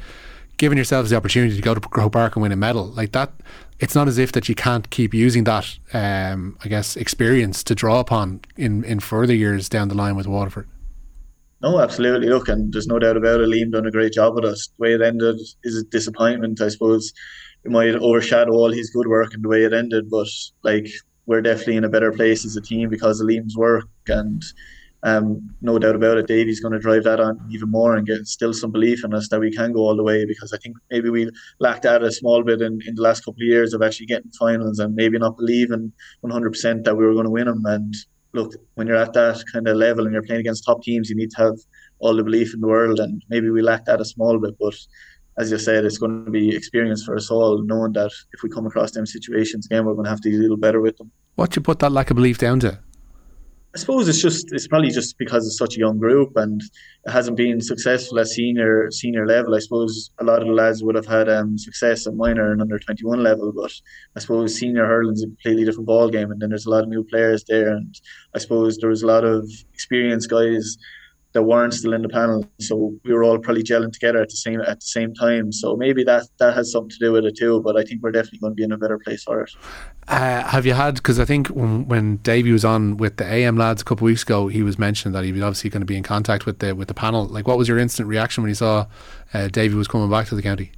giving 0.60 0.78
yourselves 0.78 1.10
the 1.10 1.16
opportunity 1.16 1.56
to 1.56 1.62
go 1.62 1.74
to 1.74 1.82
Croke 1.82 2.14
Park 2.14 2.36
and 2.36 2.44
win 2.44 2.52
a 2.52 2.56
medal 2.56 2.86
like 2.86 3.14
that 3.14 3.34
it's 3.80 3.96
not 3.96 4.08
as 4.08 4.18
if 4.18 4.34
that 4.34 4.50
you 4.50 4.56
can't 4.56 4.90
keep 4.90 5.14
using 5.14 5.46
that, 5.46 5.78
um, 5.94 6.58
I 6.64 6.68
guess, 6.68 6.98
experience 6.98 7.64
to 7.64 7.76
draw 7.76 8.00
upon 8.00 8.42
in, 8.58 8.84
in 8.84 9.00
further 9.00 9.34
years 9.34 9.70
down 9.70 9.88
the 9.88 9.96
line 9.96 10.16
with 10.16 10.28
Waterford. 10.28 10.68
No, 11.62 11.80
absolutely. 11.80 12.28
Look, 12.28 12.48
and 12.48 12.72
there's 12.74 12.88
no 12.88 13.00
doubt 13.00 13.18
about 13.18 13.42
it. 13.42 13.50
Liam 13.50 13.72
done 13.72 13.86
a 13.86 13.92
great 13.92 14.14
job 14.14 14.36
with 14.36 14.46
us. 14.46 14.68
The 14.68 14.82
way 14.82 14.94
it 14.94 15.02
ended 15.02 15.40
is 15.64 15.78
a 15.78 15.84
disappointment, 15.84 16.62
I 16.62 16.70
suppose. 16.70 17.12
It 17.66 17.72
might 17.72 17.96
overshadow 17.96 18.52
all 18.52 18.72
his 18.72 18.90
good 18.90 19.08
work 19.08 19.34
and 19.34 19.44
the 19.44 19.50
way 19.50 19.64
it 19.64 19.74
ended, 19.74 20.10
but 20.10 20.28
like 20.64 20.88
we're 21.26 21.42
definitely 21.42 21.78
in 21.78 21.84
a 21.84 21.90
better 21.90 22.12
place 22.12 22.46
as 22.46 22.56
a 22.56 22.62
team 22.62 22.90
because 22.90 23.20
of 23.20 23.28
Liam's 23.28 23.58
work 23.58 23.88
and 24.08 24.42
um, 25.04 25.50
no 25.62 25.80
doubt 25.80 25.96
about 25.96 26.18
it, 26.18 26.28
Davy's 26.28 26.60
going 26.60 26.74
to 26.74 26.80
drive 26.80 27.04
that 27.06 27.20
on 27.20 27.40
even 27.52 27.70
more 27.70 27.96
and 27.96 28.06
get 28.06 28.28
still 28.28 28.54
some 28.54 28.72
belief 28.72 29.06
in 29.06 29.14
us 29.14 29.30
that 29.30 29.40
we 29.40 29.52
can 29.52 29.72
go 29.72 29.82
all 29.82 29.96
the 29.96 30.04
way 30.04 30.26
because 30.26 30.52
I 30.52 30.58
think 30.58 30.76
maybe 30.92 31.10
we 31.10 31.30
lacked 31.60 31.84
that 31.84 32.04
a 32.04 32.12
small 32.12 32.44
bit 32.44 32.62
in, 32.62 32.80
in 32.86 32.96
the 32.96 33.02
last 33.02 33.22
couple 33.22 33.42
of 33.42 33.48
years 33.48 33.74
of 33.74 33.82
actually 33.82 34.08
getting 34.08 34.32
finals 34.32 34.80
and 34.80 34.96
maybe 34.96 35.18
not 35.18 35.38
believing 35.38 35.94
100% 36.24 36.84
that 36.84 36.98
we 36.98 37.06
were 37.06 37.14
going 37.14 37.26
to 37.26 37.32
win 37.32 37.48
them. 37.48 37.66
And 37.66 37.94
look, 38.34 38.54
when 38.76 38.88
you're 38.88 38.98
at 38.98 39.14
that 39.14 39.42
kind 39.54 39.68
of 39.68 39.78
level 39.78 40.04
and 40.04 40.14
you're 40.14 40.24
playing 40.24 40.42
against 40.42 40.66
top 40.66 40.84
teams, 40.84 41.10
you 41.10 41.16
need 41.16 41.32
to 41.32 41.38
have 41.44 41.56
all 42.00 42.16
the 42.16 42.24
belief 42.24 42.54
in 42.54 42.60
the 42.60 42.68
world. 42.68 43.00
And 43.00 43.24
maybe 43.30 43.50
we 43.50 43.62
lacked 43.62 43.86
that 43.86 44.02
a 44.02 44.06
small 44.06 44.38
bit, 44.38 44.56
but 44.60 44.76
as 45.38 45.50
you 45.50 45.58
said, 45.58 45.86
it's 45.86 45.98
going 45.98 46.26
to 46.26 46.32
be 46.32 46.54
experience 46.54 47.06
for 47.06 47.16
us 47.16 47.32
all, 47.32 47.64
knowing 47.64 47.94
that 47.94 48.12
if 48.34 48.44
we 48.44 48.50
come 48.50 48.66
across 48.66 48.92
them 48.92 49.06
situations 49.06 49.66
again, 49.68 49.86
we're 49.86 49.94
going 49.94 50.04
to 50.04 50.10
have 50.10 50.20
to 50.22 50.30
do 50.30 50.38
a 50.38 50.42
little 50.42 50.58
better 50.58 50.82
with 50.82 50.98
them. 50.98 51.10
What 51.36 51.56
you 51.56 51.62
put 51.62 51.80
that 51.80 51.94
lack 51.94 52.10
of 52.10 52.18
belief 52.18 52.38
down 52.38 52.60
to? 52.60 52.80
I 53.80 53.82
suppose 53.82 54.10
it's 54.10 54.22
just 54.22 54.52
it's 54.52 54.68
probably 54.68 54.90
just 54.90 55.18
because 55.18 55.48
it's 55.48 55.58
such 55.58 55.78
a 55.78 55.80
young 55.80 56.00
group 56.00 56.36
and 56.36 56.62
it 57.06 57.12
hasn't 57.12 57.38
been 57.38 57.62
successful 57.62 58.20
at 58.20 58.28
senior 58.28 58.92
senior 58.92 59.26
level. 59.26 59.56
I 59.56 59.60
suppose 59.60 60.12
a 60.20 60.26
lot 60.26 60.42
of 60.42 60.50
the 60.50 60.54
lads 60.54 60.84
would 60.84 60.96
have 60.96 61.06
had 61.06 61.30
um, 61.30 61.58
success 61.58 62.06
at 62.06 62.14
minor 62.14 62.52
and 62.52 62.62
under 62.62 62.78
twenty 62.78 63.06
one 63.06 63.24
level, 63.24 63.54
but 63.54 63.72
I 64.18 64.20
suppose 64.20 64.54
senior 64.54 64.86
hurling 64.86 65.14
is 65.14 65.24
a 65.24 65.28
completely 65.28 65.64
different 65.64 65.88
ball 65.88 66.10
game, 66.10 66.30
and 66.30 66.42
then 66.42 66.50
there's 66.50 66.66
a 66.66 66.70
lot 66.70 66.84
of 66.84 66.90
new 66.90 67.06
players 67.06 67.46
there, 67.48 67.70
and 67.70 67.98
I 68.36 68.40
suppose 68.40 68.80
there 68.80 68.90
was 68.90 69.02
a 69.02 69.08
lot 69.08 69.24
of 69.24 69.50
experienced 69.74 70.30
guys 70.30 70.78
that 71.34 71.44
weren't 71.44 71.74
still 71.74 71.94
in 71.94 72.02
the 72.02 72.10
panel. 72.10 72.44
So 72.60 72.96
we 73.04 73.14
were 73.14 73.24
all 73.24 73.38
probably 73.38 73.64
gelling 73.64 73.94
together 73.94 74.20
at 74.20 74.30
the 74.30 74.36
same 74.36 74.62
at 74.62 74.80
the 74.80 74.86
same 74.86 75.14
time. 75.14 75.52
So 75.52 75.76
maybe 75.76 76.04
that 76.06 76.24
that 76.40 76.56
has 76.56 76.72
something 76.72 76.90
to 76.90 77.00
do 77.00 77.12
with 77.12 77.26
it 77.26 77.38
too. 77.38 77.62
But 77.62 77.78
I 77.78 77.84
think 77.84 78.02
we're 78.02 78.12
definitely 78.12 78.40
going 78.40 78.52
to 78.52 78.56
be 78.56 78.64
in 78.64 78.72
a 78.72 78.78
better 78.78 78.98
place 78.98 79.24
for 79.24 79.42
it. 79.42 79.52
Uh, 80.08 80.44
have 80.48 80.66
you 80.66 80.74
had? 80.74 80.96
Because 80.96 81.20
I 81.20 81.26
think 81.26 81.48
when, 81.50 81.88
when 81.88 82.18
Davy 82.18 82.52
was 82.52 82.66
on 82.66 82.98
with 82.98 83.18
the 83.18 83.26
AM 83.26 83.58
lads 83.58 83.84
a 83.84 83.86
couple 83.86 84.06
of 84.06 84.10
weeks 84.10 84.24
ago, 84.24 84.48
he 84.48 84.64
was 84.64 84.80
mentioning 84.80 85.14
that 85.14 85.24
he 85.24 85.32
was 85.32 85.44
obviously 85.44 85.70
going 85.70 85.82
to 85.82 85.86
be 85.86 85.98
in 85.98 86.04
contact 86.04 86.48
with 86.48 86.60
the 86.60 86.74
with 86.74 86.88
the 86.88 86.96
panel. 86.96 87.26
Like, 87.26 87.48
what 87.48 87.58
was 87.58 87.68
your 87.68 87.78
instant 87.78 88.08
reaction 88.08 88.42
when 88.42 88.50
you 88.50 88.56
saw 88.56 88.88
uh, 89.34 89.50
Davy 89.50 89.76
was 89.76 89.88
coming 89.88 90.10
back 90.10 90.28
to 90.28 90.36
the 90.36 90.42
county? 90.42 90.72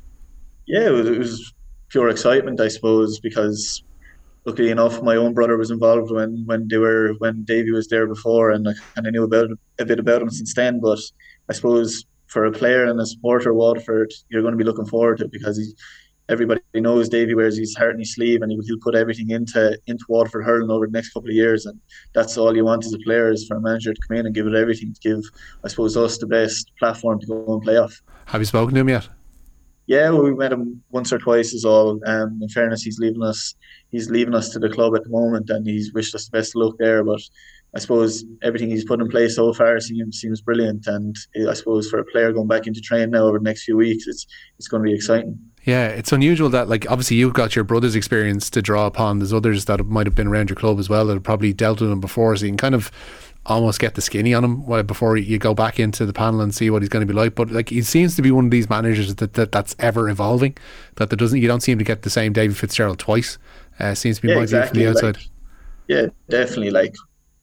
Yeah, 0.68 0.88
it 0.88 0.92
was, 0.92 1.08
it 1.08 1.18
was 1.18 1.54
pure 1.90 2.10
excitement, 2.10 2.60
I 2.60 2.68
suppose, 2.68 3.20
because 3.20 3.84
luckily 4.46 4.70
enough, 4.70 5.02
my 5.02 5.16
own 5.16 5.34
brother 5.34 5.58
was 5.58 5.72
involved 5.72 6.12
when 6.12 6.44
when 6.46 6.68
they 6.68 6.78
were 6.78 7.14
when 7.20 7.44
Davy 7.44 7.72
was 7.72 7.88
there 7.88 8.08
before, 8.08 8.52
and 8.52 8.68
I 8.68 8.74
kind 8.96 9.08
of 9.08 9.14
knew 9.14 9.24
about 9.24 9.50
a 9.80 9.86
bit 9.86 10.00
about 10.00 10.22
him 10.22 10.30
since 10.30 10.54
then. 10.54 10.80
But 10.80 11.00
I 11.50 11.54
suppose 11.54 12.06
for 12.28 12.46
a 12.46 12.52
player 12.52 12.86
and 12.86 13.00
a 13.00 13.06
supporter, 13.06 13.54
Waterford, 13.54 14.14
you're 14.30 14.42
going 14.42 14.54
to 14.54 14.58
be 14.58 14.64
looking 14.64 14.86
forward 14.86 15.18
to 15.18 15.26
it 15.26 15.32
because 15.32 15.58
he, 15.58 15.74
everybody 16.30 16.62
knows 16.74 17.10
Davey 17.10 17.36
wears 17.36 17.58
his 17.58 17.76
heart 17.76 17.94
in 17.94 18.00
his 18.00 18.16
sleeve, 18.16 18.42
and 18.42 18.52
he'll 18.52 18.80
put 18.80 18.96
everything 18.96 19.30
into 19.30 19.78
into 19.88 20.06
Waterford 20.08 20.46
hurling 20.46 20.72
over 20.72 20.88
the 20.88 20.94
next 20.94 21.14
couple 21.14 21.30
of 21.30 21.36
years, 21.36 21.66
and 21.66 21.80
that's 22.14 22.38
all 22.38 22.56
you 22.56 22.66
want 22.66 22.86
as 22.86 22.94
a 22.94 23.00
player 23.00 23.32
is 23.32 23.46
for 23.48 23.58
a 23.58 23.62
manager 23.62 23.94
to 23.94 24.02
come 24.08 24.18
in 24.18 24.26
and 24.26 24.36
give 24.36 24.48
it 24.48 24.56
everything 24.56 24.94
to 24.94 25.00
give, 25.02 25.24
I 25.64 25.68
suppose, 25.68 25.96
us 25.98 26.18
the 26.18 26.28
best 26.28 26.72
platform 26.80 27.20
to 27.20 27.28
go 27.28 27.46
and 27.54 27.62
play 27.62 27.78
off. 27.78 28.02
Have 28.26 28.42
you 28.42 28.46
spoken 28.46 28.74
to 28.76 28.82
him 28.82 28.90
yet? 28.90 29.10
Yeah, 29.92 30.12
we 30.12 30.34
met 30.34 30.54
him 30.54 30.82
once 30.92 31.12
or 31.12 31.18
twice 31.18 31.52
is 31.52 31.66
all. 31.66 32.00
Um, 32.08 32.40
in 32.42 32.48
fairness, 32.48 32.82
he's 32.82 32.98
leaving 32.98 33.24
us. 33.24 33.56
He's 33.90 34.10
leaving 34.10 34.34
us 34.34 34.48
to 34.52 34.60
the 34.60 34.70
club 34.70 34.96
at 34.96 35.04
the 35.04 35.10
moment, 35.10 35.50
and 35.50 35.68
he's 35.68 35.92
wished 35.92 36.16
us 36.16 36.30
the 36.30 36.38
best 36.38 36.56
luck 36.56 36.76
there. 36.80 37.04
But 37.04 37.20
I 37.76 37.80
suppose 37.80 38.24
everything 38.42 38.70
he's 38.70 38.86
put 38.86 39.02
in 39.02 39.10
place 39.10 39.36
so 39.36 39.52
far 39.52 39.82
seems 39.82 40.22
seems 40.22 40.40
brilliant, 40.40 40.88
and 40.88 41.14
I 41.46 41.54
suppose 41.56 41.90
for 41.90 42.00
a 42.00 42.06
player 42.06 42.32
going 42.32 42.48
back 42.48 42.68
into 42.68 42.80
training 42.80 43.12
now 43.12 43.26
over 43.26 43.38
the 43.38 43.44
next 43.44 43.66
few 43.66 43.76
weeks, 43.76 44.08
it's 44.08 44.26
it's 44.58 44.70
going 44.70 44.82
to 44.82 44.90
be 44.90 44.96
exciting. 44.96 45.38
Yeah, 45.64 45.88
it's 45.88 46.12
unusual 46.12 46.50
that 46.50 46.70
like 46.70 46.90
obviously 46.90 47.18
you've 47.18 47.34
got 47.34 47.56
your 47.56 47.64
brother's 47.64 47.96
experience 47.96 48.50
to 48.50 48.62
draw 48.62 48.88
upon. 48.88 49.20
There's 49.20 49.34
others 49.34 49.66
that 49.66 49.86
might 49.86 50.08
have 50.08 50.16
been 50.16 50.28
around 50.28 50.50
your 50.50 50.56
club 50.56 50.80
as 50.80 50.90
well 50.90 51.06
that 51.06 51.14
have 51.14 51.24
probably 51.24 51.54
dealt 51.54 51.82
with 51.82 51.92
him 51.92 52.00
before, 52.00 52.36
so 52.36 52.46
you 52.46 52.52
can 52.52 52.58
kind 52.58 52.76
of 52.76 52.92
almost 53.46 53.80
get 53.80 53.96
the 53.96 54.02
skinny 54.02 54.34
on 54.34 54.44
him 54.44 54.86
before 54.86 55.18
you 55.18 55.40
go 55.40 55.54
back 55.54 55.80
into 55.80 56.06
the 56.06 56.14
panel 56.14 56.42
and 56.42 56.54
see 56.54 56.70
what 56.70 56.82
he's 56.82 56.90
going 56.90 57.06
to 57.06 57.12
be 57.12 57.18
like. 57.18 57.36
But 57.36 57.52
like 57.52 57.70
he 57.70 57.82
seems 57.84 58.16
to 58.16 58.22
be 58.22 58.32
one 58.32 58.46
of 58.46 58.52
these 58.52 58.70
managers 58.70 59.14
that, 59.16 59.34
that 59.34 59.52
that's 59.52 59.76
ever 59.78 60.10
evolving. 60.10 60.58
That 60.96 61.10
there 61.10 61.18
doesn't 61.18 61.40
you 61.40 61.48
don't 61.48 61.62
seem 61.62 61.78
to 61.78 61.84
get 61.84 62.02
the 62.02 62.10
same 62.10 62.34
David 62.34 62.58
Fitzgerald 62.58 62.98
twice. 62.98 63.38
Uh, 63.80 63.94
seems 63.94 64.18
to 64.18 64.24
be 64.24 64.28
yeah, 64.30 64.36
more 64.36 64.44
exactly. 64.44 64.70
from 64.70 64.80
the 64.80 64.90
outside. 64.90 65.18
Like, 65.18 65.30
yeah, 65.88 66.06
definitely. 66.30 66.72
Like 66.72 66.96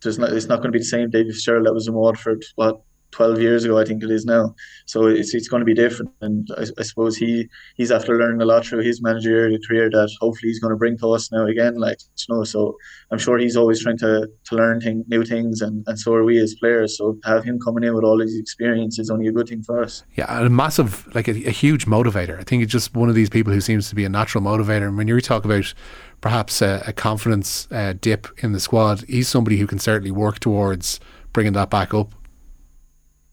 there's 0.02 0.18
not, 0.18 0.32
it's 0.32 0.46
not 0.46 0.56
going 0.56 0.68
to 0.68 0.72
be 0.72 0.78
the 0.80 0.84
same 0.84 1.08
David 1.10 1.32
Fitzgerald 1.34 1.66
that 1.66 1.74
was 1.74 1.86
in 1.86 1.94
Waterford 1.94 2.44
what 2.56 2.80
12 3.12 3.40
years 3.40 3.64
ago, 3.64 3.78
I 3.78 3.84
think 3.84 4.02
it 4.02 4.10
is 4.10 4.24
now. 4.24 4.54
So 4.86 5.06
it's 5.06 5.34
it's 5.34 5.48
going 5.48 5.60
to 5.60 5.64
be 5.64 5.74
different, 5.74 6.12
and 6.20 6.48
I, 6.56 6.64
I 6.78 6.82
suppose 6.82 7.16
he 7.16 7.48
he's 7.76 7.90
after 7.90 8.18
learning 8.18 8.42
a 8.42 8.44
lot 8.44 8.66
through 8.66 8.82
his 8.82 9.02
managerial 9.02 9.58
career 9.66 9.90
that 9.90 10.10
hopefully 10.20 10.50
he's 10.50 10.60
going 10.60 10.72
to 10.72 10.76
bring 10.76 10.98
to 10.98 11.12
us 11.12 11.32
now 11.32 11.46
again. 11.46 11.76
Like 11.76 11.98
you 12.28 12.34
know, 12.34 12.44
so 12.44 12.76
I'm 13.10 13.18
sure 13.18 13.38
he's 13.38 13.56
always 13.56 13.82
trying 13.82 13.98
to 13.98 14.28
to 14.44 14.56
learn 14.56 14.80
thing, 14.80 15.04
new 15.08 15.24
things, 15.24 15.60
and, 15.60 15.84
and 15.86 15.98
so 15.98 16.14
are 16.14 16.24
we 16.24 16.38
as 16.38 16.54
players. 16.54 16.96
So 16.98 17.18
have 17.24 17.44
him 17.44 17.58
coming 17.58 17.84
in 17.84 17.94
with 17.94 18.04
all 18.04 18.20
his 18.20 18.38
experience 18.38 18.98
is 18.98 19.10
only 19.10 19.28
a 19.28 19.32
good 19.32 19.48
thing 19.48 19.62
for 19.62 19.82
us. 19.82 20.04
Yeah, 20.14 20.46
a 20.46 20.48
massive, 20.48 21.12
like 21.14 21.28
a, 21.28 21.32
a 21.32 21.50
huge 21.50 21.86
motivator. 21.86 22.38
I 22.38 22.44
think 22.44 22.60
he's 22.60 22.72
just 22.72 22.94
one 22.94 23.08
of 23.08 23.14
these 23.14 23.30
people 23.30 23.52
who 23.52 23.60
seems 23.60 23.88
to 23.88 23.94
be 23.94 24.04
a 24.04 24.08
natural 24.08 24.42
motivator. 24.42 24.86
And 24.86 24.96
when 24.96 25.08
you 25.08 25.20
talk 25.20 25.44
about 25.44 25.72
perhaps 26.20 26.62
a, 26.62 26.82
a 26.86 26.92
confidence 26.92 27.68
uh, 27.70 27.94
dip 28.00 28.26
in 28.42 28.52
the 28.52 28.60
squad, 28.60 29.04
he's 29.08 29.28
somebody 29.28 29.58
who 29.58 29.66
can 29.66 29.78
certainly 29.78 30.10
work 30.10 30.38
towards 30.38 31.00
bringing 31.32 31.52
that 31.54 31.70
back 31.70 31.94
up. 31.94 32.14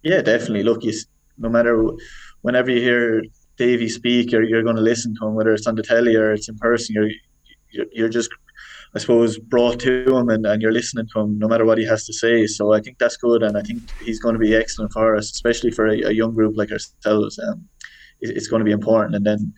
Yeah, 0.05 0.21
definitely. 0.21 0.63
Look, 0.63 0.83
you, 0.83 0.93
no 1.37 1.49
matter 1.49 1.83
whenever 2.41 2.71
you 2.71 2.79
hear 2.79 3.23
Davy 3.57 3.89
speak, 3.89 4.31
you're, 4.31 4.43
you're 4.43 4.63
going 4.63 4.75
to 4.77 4.81
listen 4.81 5.15
to 5.19 5.27
him, 5.27 5.35
whether 5.35 5.51
it's 5.51 5.67
on 5.67 5.75
the 5.75 5.83
telly 5.83 6.15
or 6.15 6.31
it's 6.31 6.47
in 6.47 6.57
person. 6.57 6.95
You're 6.95 7.09
you're, 7.71 7.87
you're 7.91 8.09
just, 8.09 8.29
I 8.95 8.99
suppose, 8.99 9.39
brought 9.39 9.79
to 9.81 10.05
him 10.15 10.29
and, 10.29 10.45
and 10.45 10.61
you're 10.61 10.71
listening 10.71 11.07
to 11.13 11.21
him 11.21 11.39
no 11.39 11.47
matter 11.47 11.65
what 11.65 11.79
he 11.79 11.85
has 11.87 12.05
to 12.05 12.13
say. 12.13 12.45
So 12.47 12.73
I 12.73 12.81
think 12.81 12.99
that's 12.99 13.17
good, 13.17 13.43
and 13.43 13.57
I 13.57 13.63
think 13.63 13.81
he's 13.99 14.19
going 14.21 14.35
to 14.35 14.39
be 14.39 14.55
excellent 14.55 14.93
for 14.93 15.15
us, 15.15 15.31
especially 15.31 15.71
for 15.71 15.87
a, 15.87 15.99
a 16.03 16.11
young 16.11 16.35
group 16.35 16.53
like 16.55 16.71
ourselves. 16.71 17.39
Um, 17.39 17.67
it, 18.21 18.37
it's 18.37 18.47
going 18.47 18.61
to 18.61 18.65
be 18.65 18.71
important, 18.71 19.15
and 19.15 19.25
then 19.25 19.53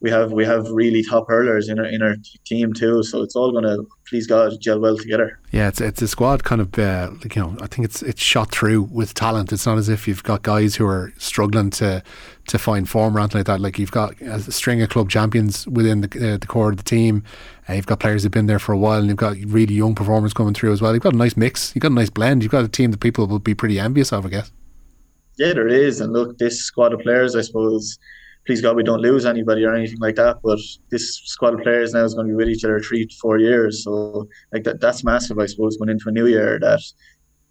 we 0.00 0.10
have 0.10 0.30
we 0.32 0.44
have 0.44 0.70
really 0.70 1.02
top 1.02 1.26
hurlers 1.28 1.68
in 1.68 1.78
our 1.78 1.84
in 1.84 2.02
our 2.02 2.14
team 2.44 2.72
too. 2.72 3.02
So 3.02 3.22
it's 3.22 3.34
all 3.34 3.50
going 3.50 3.64
to 3.64 3.84
please 4.08 4.26
God 4.26 4.52
gel 4.60 4.78
well 4.78 4.96
together. 4.96 5.40
Yeah, 5.50 5.68
it's 5.68 5.80
it's 5.80 6.00
a 6.00 6.08
squad 6.08 6.44
kind 6.44 6.60
of 6.60 6.78
uh, 6.78 7.10
like 7.22 7.34
you 7.34 7.42
know 7.42 7.56
I 7.60 7.66
think 7.66 7.84
it's 7.84 8.02
it's 8.02 8.22
shot 8.22 8.52
through 8.52 8.82
with 8.82 9.14
talent. 9.14 9.52
It's 9.52 9.66
not 9.66 9.76
as 9.76 9.88
if 9.88 10.06
you've 10.06 10.22
got 10.22 10.42
guys 10.42 10.76
who 10.76 10.86
are 10.86 11.12
struggling 11.18 11.70
to 11.70 12.02
to 12.48 12.58
find 12.58 12.88
form 12.88 13.16
or 13.16 13.20
anything 13.20 13.40
like 13.40 13.46
that. 13.46 13.60
Like 13.60 13.78
you've 13.78 13.90
got 13.90 14.20
a 14.20 14.40
string 14.52 14.80
of 14.82 14.88
club 14.88 15.10
champions 15.10 15.66
within 15.66 16.02
the 16.02 16.34
uh, 16.34 16.36
the 16.36 16.46
core 16.46 16.70
of 16.70 16.76
the 16.76 16.84
team. 16.84 17.24
Uh, 17.68 17.72
you've 17.72 17.86
got 17.86 17.98
players 17.98 18.22
who've 18.22 18.32
been 18.32 18.46
there 18.46 18.60
for 18.60 18.72
a 18.72 18.78
while, 18.78 19.00
and 19.00 19.08
you've 19.08 19.16
got 19.16 19.36
really 19.46 19.74
young 19.74 19.96
performers 19.96 20.32
coming 20.32 20.54
through 20.54 20.72
as 20.72 20.80
well. 20.80 20.94
You've 20.94 21.02
got 21.02 21.14
a 21.14 21.18
nice 21.18 21.36
mix. 21.36 21.74
You've 21.74 21.82
got 21.82 21.90
a 21.90 21.94
nice 21.94 22.10
blend. 22.10 22.42
You've 22.44 22.52
got 22.52 22.64
a 22.64 22.68
team 22.68 22.92
that 22.92 23.00
people 23.00 23.26
will 23.26 23.40
be 23.40 23.54
pretty 23.54 23.80
envious 23.80 24.12
of, 24.12 24.24
I 24.24 24.28
guess. 24.28 24.52
Yeah, 25.38 25.52
there 25.52 25.68
is, 25.68 26.00
and 26.00 26.12
look, 26.12 26.38
this 26.38 26.60
squad 26.60 26.92
of 26.92 27.00
players, 27.00 27.36
I 27.36 27.42
suppose 27.42 27.98
please 28.48 28.62
God 28.62 28.76
we 28.76 28.82
don't 28.82 29.02
lose 29.02 29.26
anybody 29.26 29.62
or 29.62 29.74
anything 29.74 29.98
like 29.98 30.14
that. 30.14 30.38
But 30.42 30.58
this 30.88 31.20
squad 31.26 31.52
of 31.52 31.60
players 31.60 31.92
now 31.92 32.04
is 32.04 32.14
going 32.14 32.28
to 32.28 32.32
be 32.32 32.34
with 32.34 32.48
each 32.48 32.64
other 32.64 32.80
three 32.80 33.04
to 33.06 33.14
four 33.20 33.36
years. 33.36 33.84
So 33.84 34.26
like 34.54 34.64
that 34.64 34.80
that's 34.80 35.04
massive, 35.04 35.38
I 35.38 35.44
suppose, 35.44 35.76
going 35.76 35.90
into 35.90 36.08
a 36.08 36.12
new 36.12 36.26
year 36.26 36.58
that 36.60 36.80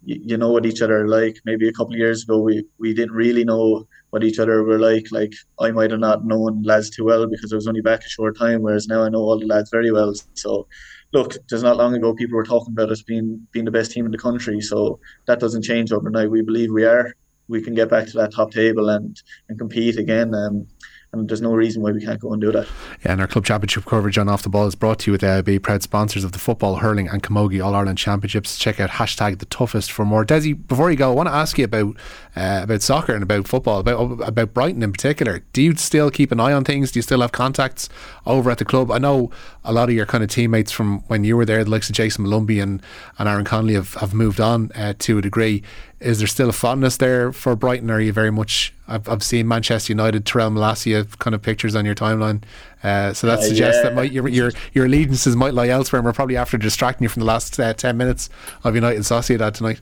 you, 0.02 0.20
you 0.30 0.36
know 0.36 0.50
what 0.50 0.66
each 0.66 0.82
other 0.82 1.04
are 1.04 1.08
like. 1.08 1.36
Maybe 1.44 1.68
a 1.68 1.72
couple 1.72 1.92
of 1.92 2.00
years 2.00 2.24
ago 2.24 2.40
we, 2.40 2.64
we 2.80 2.94
didn't 2.94 3.14
really 3.14 3.44
know 3.44 3.86
what 4.10 4.24
each 4.24 4.40
other 4.40 4.64
were 4.64 4.80
like. 4.80 5.06
Like 5.12 5.32
I 5.60 5.70
might 5.70 5.92
have 5.92 6.00
not 6.00 6.24
known 6.24 6.62
lads 6.64 6.90
too 6.90 7.04
well 7.04 7.28
because 7.28 7.52
I 7.52 7.56
was 7.56 7.68
only 7.68 7.80
back 7.80 8.00
a 8.04 8.08
short 8.08 8.36
time, 8.36 8.62
whereas 8.62 8.88
now 8.88 9.04
I 9.04 9.08
know 9.08 9.20
all 9.20 9.38
the 9.38 9.46
lads 9.46 9.70
very 9.70 9.92
well. 9.92 10.12
So 10.34 10.66
look, 11.12 11.36
just 11.48 11.62
not 11.62 11.76
long 11.76 11.94
ago 11.94 12.12
people 12.12 12.34
were 12.34 12.42
talking 12.42 12.72
about 12.72 12.90
us 12.90 13.02
being 13.02 13.46
being 13.52 13.66
the 13.66 13.70
best 13.70 13.92
team 13.92 14.04
in 14.04 14.10
the 14.10 14.18
country. 14.18 14.60
So 14.60 14.98
that 15.28 15.38
doesn't 15.38 15.62
change 15.62 15.92
overnight. 15.92 16.28
We 16.28 16.42
believe 16.42 16.72
we 16.72 16.84
are. 16.84 17.14
We 17.48 17.62
can 17.62 17.74
get 17.74 17.88
back 17.88 18.06
to 18.08 18.12
that 18.18 18.32
top 18.32 18.52
table 18.52 18.88
and 18.88 19.20
and 19.48 19.58
compete 19.58 19.98
again. 19.98 20.34
Um, 20.34 20.66
and 21.12 21.26
there's 21.26 21.40
no 21.40 21.54
reason 21.54 21.80
why 21.80 21.90
we 21.92 22.04
can't 22.04 22.20
go 22.20 22.32
and 22.32 22.40
do 22.40 22.52
that. 22.52 22.68
Yeah, 23.02 23.12
and 23.12 23.20
our 23.20 23.26
club 23.26 23.46
championship 23.46 23.86
coverage 23.86 24.18
on 24.18 24.28
Off 24.28 24.42
the 24.42 24.50
Ball 24.50 24.66
is 24.66 24.74
brought 24.74 24.98
to 25.00 25.06
you 25.06 25.12
with 25.12 25.22
the 25.22 25.26
AIB, 25.26 25.62
proud 25.62 25.82
sponsors 25.82 26.22
of 26.22 26.32
the 26.32 26.38
football, 26.38 26.76
hurling, 26.76 27.08
and 27.08 27.22
camogie 27.22 27.64
All 27.64 27.74
Ireland 27.74 27.96
Championships. 27.96 28.58
Check 28.58 28.78
out 28.78 28.90
hashtag 28.90 29.38
the 29.38 29.46
toughest 29.46 29.90
for 29.90 30.04
more. 30.04 30.24
Dessie, 30.24 30.52
before 30.52 30.90
you 30.90 30.98
go, 30.98 31.10
I 31.10 31.14
want 31.14 31.28
to 31.28 31.34
ask 31.34 31.56
you 31.56 31.64
about 31.64 31.96
uh, 32.36 32.60
about 32.62 32.82
soccer 32.82 33.14
and 33.14 33.22
about 33.22 33.48
football, 33.48 33.78
about 33.78 34.20
about 34.20 34.52
Brighton 34.52 34.82
in 34.82 34.92
particular. 34.92 35.42
Do 35.54 35.62
you 35.62 35.74
still 35.76 36.10
keep 36.10 36.30
an 36.30 36.40
eye 36.40 36.52
on 36.52 36.64
things? 36.64 36.92
Do 36.92 36.98
you 36.98 37.02
still 37.02 37.22
have 37.22 37.32
contacts 37.32 37.88
over 38.26 38.50
at 38.50 38.58
the 38.58 38.66
club? 38.66 38.90
I 38.90 38.98
know 38.98 39.30
a 39.64 39.72
lot 39.72 39.88
of 39.88 39.94
your 39.94 40.06
kind 40.06 40.22
of 40.22 40.28
teammates 40.28 40.72
from 40.72 41.00
when 41.08 41.24
you 41.24 41.38
were 41.38 41.46
there, 41.46 41.64
the 41.64 41.70
likes 41.70 41.88
of 41.88 41.94
Jason 41.94 42.26
Molumby 42.26 42.62
and, 42.62 42.82
and 43.18 43.28
Aaron 43.28 43.44
Connolly, 43.44 43.74
have, 43.74 43.94
have 43.94 44.12
moved 44.12 44.40
on 44.40 44.70
uh, 44.74 44.92
to 44.98 45.18
a 45.18 45.22
degree. 45.22 45.62
Is 46.00 46.18
there 46.18 46.28
still 46.28 46.48
a 46.48 46.52
fondness 46.52 46.96
there 46.96 47.32
for 47.32 47.56
Brighton? 47.56 47.90
Are 47.90 48.00
you 48.00 48.12
very 48.12 48.30
much? 48.30 48.72
I've, 48.86 49.08
I've 49.08 49.22
seen 49.22 49.48
Manchester 49.48 49.92
United, 49.92 50.24
Tyrell 50.24 50.50
Malacia 50.50 51.04
kind 51.18 51.34
of 51.34 51.42
pictures 51.42 51.74
on 51.74 51.84
your 51.84 51.96
timeline. 51.96 52.44
Uh, 52.84 53.12
so 53.12 53.26
that 53.26 53.40
uh, 53.40 53.42
suggests 53.42 53.78
yeah. 53.78 53.88
that 53.88 53.94
might, 53.96 54.12
your, 54.12 54.28
your 54.28 54.52
your 54.72 54.86
allegiances 54.86 55.34
might 55.34 55.54
lie 55.54 55.68
elsewhere. 55.68 55.98
And 55.98 56.06
we're 56.06 56.12
probably 56.12 56.36
after 56.36 56.56
distracting 56.56 57.04
you 57.04 57.08
from 57.08 57.20
the 57.20 57.26
last 57.26 57.58
uh, 57.58 57.74
ten 57.74 57.96
minutes 57.96 58.30
of 58.62 58.76
United 58.76 59.00
Sociedad 59.00 59.54
tonight. 59.54 59.80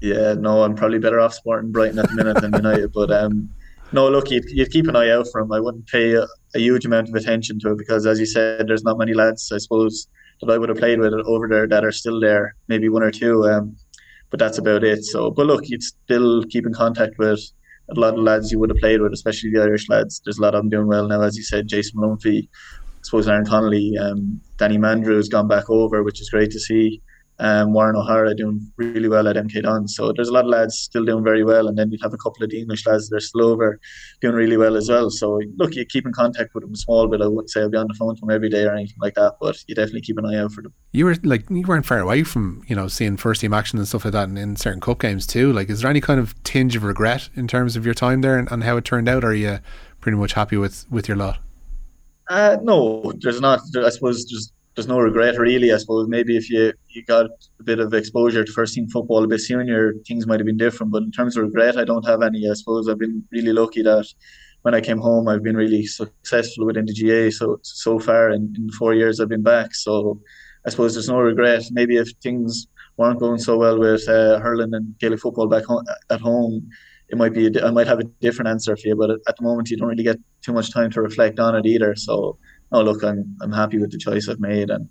Yeah, 0.00 0.34
no, 0.34 0.64
I'm 0.64 0.74
probably 0.74 0.98
better 0.98 1.20
off 1.20 1.34
supporting 1.34 1.70
Brighton 1.70 2.00
at 2.00 2.08
the 2.08 2.14
minute 2.16 2.40
than 2.40 2.52
United. 2.52 2.92
But 2.92 3.12
um, 3.12 3.48
no, 3.92 4.10
look, 4.10 4.30
you'd, 4.30 4.50
you'd 4.50 4.70
keep 4.70 4.88
an 4.88 4.96
eye 4.96 5.10
out 5.10 5.28
for 5.30 5.40
him. 5.40 5.52
I 5.52 5.60
wouldn't 5.60 5.86
pay 5.86 6.14
a, 6.14 6.26
a, 6.54 6.58
huge 6.58 6.84
amount 6.84 7.08
of 7.08 7.14
attention 7.14 7.60
to 7.60 7.70
it 7.70 7.78
because, 7.78 8.06
as 8.06 8.18
you 8.18 8.26
said, 8.26 8.66
there's 8.66 8.82
not 8.82 8.98
many 8.98 9.14
lads, 9.14 9.52
I 9.52 9.58
suppose, 9.58 10.08
that 10.40 10.52
I 10.52 10.58
would 10.58 10.68
have 10.68 10.78
played 10.78 10.98
with 10.98 11.14
over 11.14 11.46
there 11.46 11.68
that 11.68 11.84
are 11.84 11.92
still 11.92 12.18
there. 12.18 12.56
Maybe 12.66 12.88
one 12.88 13.04
or 13.04 13.12
two. 13.12 13.44
Um, 13.48 13.76
but 14.34 14.40
that's 14.40 14.58
about 14.58 14.82
it. 14.82 15.04
So, 15.04 15.30
but 15.30 15.46
look, 15.46 15.68
you'd 15.68 15.84
still 15.84 16.42
keep 16.42 16.66
in 16.66 16.74
contact 16.74 17.18
with 17.18 17.38
a 17.88 17.94
lot 17.94 18.14
of 18.14 18.18
lads 18.18 18.50
you 18.50 18.58
would 18.58 18.68
have 18.68 18.78
played 18.78 19.00
with, 19.00 19.12
especially 19.12 19.52
the 19.52 19.62
Irish 19.62 19.88
lads. 19.88 20.20
There's 20.24 20.38
a 20.38 20.42
lot 20.42 20.56
of 20.56 20.62
them 20.62 20.70
doing 20.70 20.88
well 20.88 21.06
now, 21.06 21.20
as 21.22 21.36
you 21.36 21.44
said, 21.44 21.68
Jason 21.68 22.00
Molumby, 22.00 22.42
I 22.42 22.48
suppose 23.02 23.28
Aaron 23.28 23.46
Connolly, 23.46 23.96
um, 23.96 24.40
Danny 24.56 24.76
Mandroiu 24.76 25.18
has 25.18 25.28
gone 25.28 25.46
back 25.46 25.70
over, 25.70 26.02
which 26.02 26.20
is 26.20 26.30
great 26.30 26.50
to 26.50 26.58
see 26.58 27.00
um, 27.40 27.72
Warren 27.72 27.96
O'Hora 27.96 28.34
doing 28.34 28.70
really 28.76 29.08
well 29.08 29.26
at 29.26 29.36
MK 29.36 29.62
Don. 29.62 29.88
So 29.88 30.12
there's 30.12 30.28
a 30.28 30.32
lot 30.32 30.44
of 30.44 30.50
lads 30.50 30.78
still 30.78 31.04
doing 31.04 31.24
very 31.24 31.44
well, 31.44 31.66
and 31.66 31.76
then 31.76 31.90
you 31.90 31.98
have 32.02 32.14
a 32.14 32.16
couple 32.16 32.44
of 32.44 32.50
the 32.50 32.60
English 32.60 32.86
lads 32.86 33.08
that 33.08 33.16
are 33.16 33.20
still 33.20 33.44
over 33.44 33.80
doing 34.20 34.34
really 34.34 34.56
well 34.56 34.76
as 34.76 34.88
well. 34.88 35.10
So 35.10 35.40
look, 35.56 35.74
you 35.74 35.84
keep 35.84 36.06
in 36.06 36.12
contact 36.12 36.54
with 36.54 36.62
them 36.62 36.72
a 36.72 36.76
small 36.76 37.08
bit. 37.08 37.20
I 37.20 37.26
wouldn't 37.26 37.50
say 37.50 37.62
I'll 37.62 37.70
be 37.70 37.76
on 37.76 37.88
the 37.88 37.94
phone 37.94 38.14
to 38.14 38.20
them 38.20 38.30
every 38.30 38.48
day 38.48 38.64
or 38.64 38.72
anything 38.72 38.98
like 39.00 39.14
that, 39.14 39.34
but 39.40 39.56
you 39.66 39.74
definitely 39.74 40.02
keep 40.02 40.18
an 40.18 40.26
eye 40.26 40.38
out 40.38 40.52
for 40.52 40.62
them. 40.62 40.72
You 40.92 41.06
were 41.06 41.16
like 41.24 41.48
you 41.50 41.66
weren't 41.66 41.86
far 41.86 41.98
away 41.98 42.22
from 42.22 42.62
you 42.68 42.76
know 42.76 42.86
seeing 42.86 43.16
first 43.16 43.40
team 43.40 43.52
action 43.52 43.78
and 43.78 43.88
stuff 43.88 44.04
like 44.04 44.12
that 44.12 44.28
in, 44.28 44.36
in 44.36 44.56
certain 44.56 44.80
cup 44.80 45.00
games 45.00 45.26
too. 45.26 45.52
Like, 45.52 45.68
is 45.68 45.80
there 45.80 45.90
any 45.90 46.00
kind 46.00 46.20
of 46.20 46.40
tinge 46.44 46.76
of 46.76 46.84
regret 46.84 47.28
in 47.34 47.48
terms 47.48 47.74
of 47.76 47.84
your 47.84 47.94
time 47.94 48.20
there 48.20 48.38
and, 48.38 48.50
and 48.50 48.62
how 48.62 48.76
it 48.76 48.84
turned 48.84 49.08
out? 49.08 49.24
Or 49.24 49.28
are 49.28 49.34
you 49.34 49.58
pretty 50.00 50.18
much 50.18 50.34
happy 50.34 50.56
with 50.56 50.86
with 50.90 51.08
your 51.08 51.16
lot? 51.16 51.38
Uh, 52.30 52.56
no, 52.62 53.12
there's 53.18 53.40
not. 53.40 53.60
I 53.76 53.90
suppose 53.90 54.24
there's 54.26 54.50
there's 54.74 54.88
no 54.88 54.98
regret 54.98 55.38
really. 55.38 55.72
I 55.72 55.78
suppose 55.78 56.08
maybe 56.08 56.36
if 56.36 56.50
you 56.50 56.72
you 56.88 57.04
got 57.04 57.26
a 57.26 57.62
bit 57.62 57.78
of 57.78 57.94
exposure 57.94 58.44
to 58.44 58.52
first 58.52 58.74
team 58.74 58.88
football 58.88 59.22
a 59.22 59.28
bit 59.28 59.40
sooner, 59.40 59.94
things 60.06 60.26
might 60.26 60.40
have 60.40 60.46
been 60.46 60.56
different. 60.56 60.92
But 60.92 61.02
in 61.02 61.12
terms 61.12 61.36
of 61.36 61.44
regret, 61.44 61.76
I 61.76 61.84
don't 61.84 62.06
have 62.06 62.22
any. 62.22 62.48
I 62.50 62.54
suppose 62.54 62.88
I've 62.88 62.98
been 62.98 63.22
really 63.30 63.52
lucky 63.52 63.82
that 63.82 64.06
when 64.62 64.74
I 64.74 64.80
came 64.80 64.98
home, 64.98 65.28
I've 65.28 65.42
been 65.42 65.56
really 65.56 65.86
successful 65.86 66.66
within 66.66 66.86
the 66.86 66.92
GA. 66.92 67.30
so 67.30 67.60
so 67.62 67.98
far 67.98 68.30
in, 68.30 68.52
in 68.56 68.70
four 68.70 68.94
years 68.94 69.20
I've 69.20 69.28
been 69.28 69.42
back. 69.42 69.74
So 69.74 70.20
I 70.66 70.70
suppose 70.70 70.94
there's 70.94 71.08
no 71.08 71.20
regret. 71.20 71.62
Maybe 71.70 71.96
if 71.96 72.08
things 72.22 72.66
weren't 72.96 73.20
going 73.20 73.38
so 73.38 73.56
well 73.56 73.78
with 73.78 74.08
uh, 74.08 74.38
hurling 74.40 74.74
and 74.74 74.98
Gaelic 74.98 75.20
football 75.20 75.48
back 75.48 75.64
home, 75.64 75.84
at 76.10 76.20
home, 76.20 76.68
it 77.10 77.18
might 77.18 77.34
be 77.34 77.50
I 77.62 77.70
might 77.70 77.86
have 77.86 78.00
a 78.00 78.04
different 78.20 78.48
answer 78.48 78.76
for 78.76 78.88
you. 78.88 78.96
But 78.96 79.10
at 79.10 79.36
the 79.36 79.42
moment, 79.42 79.70
you 79.70 79.76
don't 79.76 79.88
really 79.88 80.02
get 80.02 80.18
too 80.42 80.52
much 80.52 80.72
time 80.72 80.90
to 80.92 81.02
reflect 81.02 81.38
on 81.38 81.54
it 81.54 81.66
either. 81.66 81.94
So 81.94 82.38
oh 82.72 82.82
look, 82.82 83.02
I'm 83.02 83.36
I'm 83.40 83.52
happy 83.52 83.78
with 83.78 83.92
the 83.92 83.98
choice 83.98 84.28
I've 84.28 84.40
made 84.40 84.70
and 84.70 84.88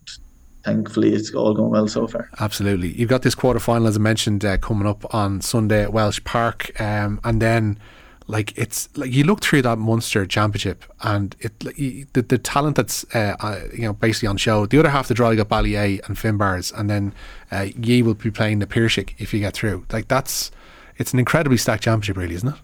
thankfully 0.63 1.13
it's 1.13 1.33
all 1.33 1.53
going 1.53 1.71
well 1.71 1.87
so 1.87 2.07
far. 2.07 2.29
Absolutely. 2.39 2.89
You've 2.89 3.09
got 3.09 3.21
this 3.21 3.35
quarter 3.35 3.59
final, 3.59 3.87
as 3.87 3.97
I 3.97 3.99
mentioned, 3.99 4.43
uh, 4.45 4.57
coming 4.57 4.87
up 4.87 5.13
on 5.13 5.41
Sunday 5.41 5.83
at 5.83 5.93
Walsh 5.93 6.23
Park, 6.23 6.79
um, 6.79 7.19
and 7.23 7.41
then 7.41 7.79
like 8.27 8.57
it's 8.57 8.89
like 8.97 9.11
you 9.11 9.25
look 9.25 9.41
through 9.41 9.61
that 9.63 9.77
Munster 9.77 10.25
Championship 10.25 10.85
and 11.01 11.35
it 11.41 11.51
like, 11.63 11.75
the 11.75 12.21
the 12.21 12.37
talent 12.37 12.77
that's 12.77 13.05
uh, 13.13 13.35
uh, 13.39 13.59
you 13.73 13.81
know 13.81 13.93
basically 13.93 14.27
on 14.27 14.37
show. 14.37 14.65
The 14.65 14.79
other 14.79 14.89
half 14.89 15.05
of 15.05 15.07
the 15.09 15.13
draw 15.15 15.29
you 15.29 15.37
got 15.37 15.49
Ballyea 15.49 16.05
and 16.07 16.15
Finbarr's, 16.15 16.71
and 16.71 16.89
then 16.89 17.13
uh, 17.51 17.67
Ye 17.81 18.01
will 18.01 18.13
be 18.13 18.31
playing 18.31 18.59
the 18.59 18.67
Piarsaigh 18.67 19.15
if 19.17 19.33
you 19.33 19.39
get 19.39 19.53
through. 19.53 19.85
Like 19.91 20.07
that's 20.07 20.51
it's 20.97 21.11
an 21.13 21.19
incredibly 21.19 21.57
stacked 21.57 21.83
championship, 21.83 22.17
really, 22.17 22.35
isn't 22.35 22.49
it? 22.49 22.55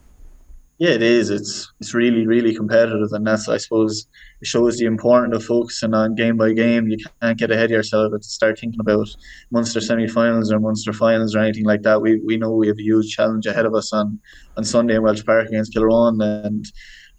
Yeah, 0.80 0.92
it 0.92 1.02
is. 1.02 1.30
It's 1.30 1.72
it's 1.82 1.94
really 1.94 2.26
really 2.26 2.56
competitive, 2.56 3.10
and 3.12 3.28
that's 3.28 3.50
I 3.50 3.58
suppose 3.58 4.08
it 4.42 4.48
shows 4.48 4.78
the 4.78 4.86
importance 4.86 5.36
of 5.36 5.44
focusing 5.44 5.94
on 5.94 6.16
game 6.16 6.38
by 6.38 6.54
game. 6.54 6.88
You 6.88 6.98
can't 7.22 7.38
get 7.38 7.52
ahead 7.52 7.66
of 7.66 7.72
yourself 7.72 8.14
to 8.14 8.24
start 8.24 8.58
thinking 8.58 8.80
about 8.80 9.10
Munster 9.52 9.82
semi-finals 9.82 10.54
or 10.54 10.60
Munster 10.62 10.94
finals 10.94 11.36
or 11.36 11.40
anything 11.40 11.66
like 11.66 11.82
that. 11.82 12.02
We 12.02 12.22
we 12.26 12.38
know 12.38 12.52
we 12.56 12.68
have 12.70 12.78
a 12.80 12.82
huge 12.82 13.14
challenge 13.14 13.46
ahead 13.46 13.66
of 13.66 13.76
us 13.76 13.92
on 13.92 14.20
on 14.56 14.64
Sunday 14.64 14.96
in 14.96 15.04
Walsh 15.04 15.26
Park 15.26 15.50
against 15.50 15.74
Kilruane, 15.76 16.24
and 16.46 16.66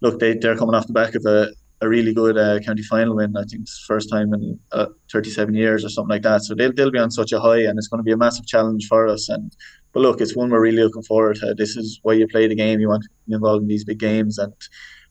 look, 0.00 0.18
they 0.20 0.38
they're 0.38 0.56
coming 0.56 0.74
off 0.74 0.86
the 0.86 0.94
back 0.94 1.14
of 1.14 1.26
a 1.26 1.48
a 1.82 1.88
really 1.88 2.12
good 2.12 2.36
uh, 2.36 2.60
county 2.60 2.82
final 2.82 3.16
win. 3.16 3.34
I 3.36 3.44
think 3.44 3.62
it's 3.62 3.84
first 3.86 4.10
time 4.10 4.34
in 4.34 4.58
uh, 4.72 4.86
37 5.10 5.54
years 5.54 5.84
or 5.84 5.88
something 5.88 6.10
like 6.10 6.22
that. 6.22 6.42
So 6.42 6.54
they'll, 6.54 6.72
they'll 6.74 6.90
be 6.90 6.98
on 6.98 7.10
such 7.10 7.32
a 7.32 7.40
high, 7.40 7.60
and 7.60 7.78
it's 7.78 7.88
going 7.88 8.00
to 8.00 8.04
be 8.04 8.12
a 8.12 8.18
massive 8.18 8.46
challenge 8.46 8.86
for 8.86 9.06
us. 9.08 9.28
And 9.30 9.54
but 9.92 10.00
look, 10.00 10.20
it's 10.20 10.36
one 10.36 10.50
we're 10.50 10.60
really 10.60 10.82
looking 10.82 11.02
forward 11.02 11.36
to. 11.36 11.54
This 11.54 11.76
is 11.76 11.98
why 12.02 12.14
you 12.14 12.28
play 12.28 12.46
the 12.46 12.54
game. 12.54 12.80
You 12.80 12.88
want 12.88 13.02
to 13.04 13.08
be 13.28 13.34
involved 13.34 13.62
in 13.62 13.68
these 13.68 13.84
big 13.84 13.98
games, 13.98 14.38
and 14.38 14.52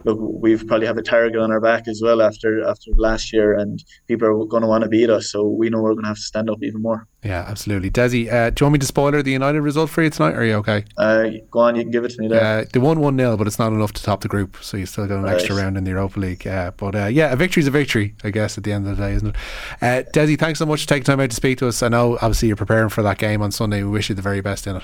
look, 0.06 0.18
we've 0.22 0.66
probably 0.68 0.88
have 0.88 0.98
a 0.98 1.02
target 1.04 1.40
on 1.40 1.52
our 1.52 1.60
back 1.60 1.88
as 1.88 2.02
well 2.04 2.22
after 2.22 2.64
after 2.68 2.92
last 2.96 3.34
year, 3.34 3.58
and 3.58 3.84
people 4.08 4.28
are 4.28 4.46
going 4.46 4.62
to 4.62 4.68
want 4.68 4.84
to 4.84 4.90
beat 4.90 5.10
us. 5.10 5.32
So 5.32 5.48
we 5.48 5.70
know 5.70 5.82
we're 5.82 5.94
going 5.94 6.04
to 6.04 6.10
have 6.10 6.18
to 6.18 6.22
stand 6.24 6.50
up 6.50 6.60
even 6.64 6.82
more. 6.82 7.08
Yeah, 7.24 7.44
absolutely. 7.48 7.90
Dessie, 7.92 8.32
uh, 8.32 8.50
do 8.50 8.62
you 8.62 8.66
want 8.66 8.74
me 8.74 8.80
to 8.80 8.86
spoiler 8.86 9.22
the 9.22 9.32
United 9.32 9.60
result 9.62 9.90
for 9.90 10.02
you 10.02 10.10
tonight? 10.10 10.36
Or 10.36 10.40
are 10.40 10.46
you 10.46 10.54
okay? 10.56 10.86
Uh, 10.98 11.28
go 11.52 11.60
on, 11.60 11.76
you 11.76 11.82
can 11.84 11.92
give 11.92 12.06
it 12.06 12.12
to 12.12 12.22
me 12.22 12.30
there. 12.30 12.60
Uh, 12.62 12.66
they 12.72 12.80
won 12.80 13.02
1 13.02 13.18
0, 13.18 13.36
but 13.36 13.46
it's 13.46 13.60
not 13.60 13.74
enough 13.74 13.92
to 13.94 14.02
top 14.04 14.22
the 14.22 14.30
group, 14.30 14.56
so 14.62 14.78
you 14.78 14.86
still 14.86 15.06
got 15.06 15.18
an 15.18 15.24
Right. 15.24 15.36
extra 15.36 15.54
round 15.56 15.78
in 15.78 15.84
the 15.84 15.92
Europa 15.92 16.18
League. 16.20 16.48
Uh, 16.48 16.72
but 16.78 16.96
uh, 16.96 17.06
yeah, 17.08 17.34
a 17.34 17.36
victory's 17.36 17.68
a 17.68 17.72
victory, 17.72 18.16
I 18.24 18.30
guess, 18.30 18.58
at 18.58 18.64
the 18.64 18.72
end 18.72 18.88
of 18.88 18.96
the 18.96 19.04
day, 19.04 19.14
isn't 19.16 19.28
it? 19.30 19.36
Uh, 19.82 20.04
Dessie, 20.14 20.38
thanks 20.40 20.60
so 20.60 20.66
much 20.66 20.84
for 20.84 20.88
taking 20.88 21.04
time 21.04 21.20
out 21.20 21.30
to 21.30 21.36
speak 21.36 21.58
to 21.58 21.68
us. 21.68 21.84
I 21.84 21.90
know, 21.90 22.14
obviously, 22.22 22.48
you're 22.48 22.56
preparing 22.58 22.88
for 22.88 23.02
that 23.04 23.18
game 23.18 23.42
on 23.42 23.52
Sunday. 23.52 23.84
We 23.84 23.90
wish 23.90 24.08
you 24.08 24.16
the 24.16 24.22
very 24.22 24.40
best 24.40 24.66
in 24.66 24.78
it. 24.78 24.84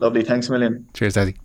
Lovely, 0.00 0.24
thanks 0.24 0.48
a 0.48 0.52
million. 0.52 0.88
Cheers, 0.94 1.14
Dessie. 1.14 1.36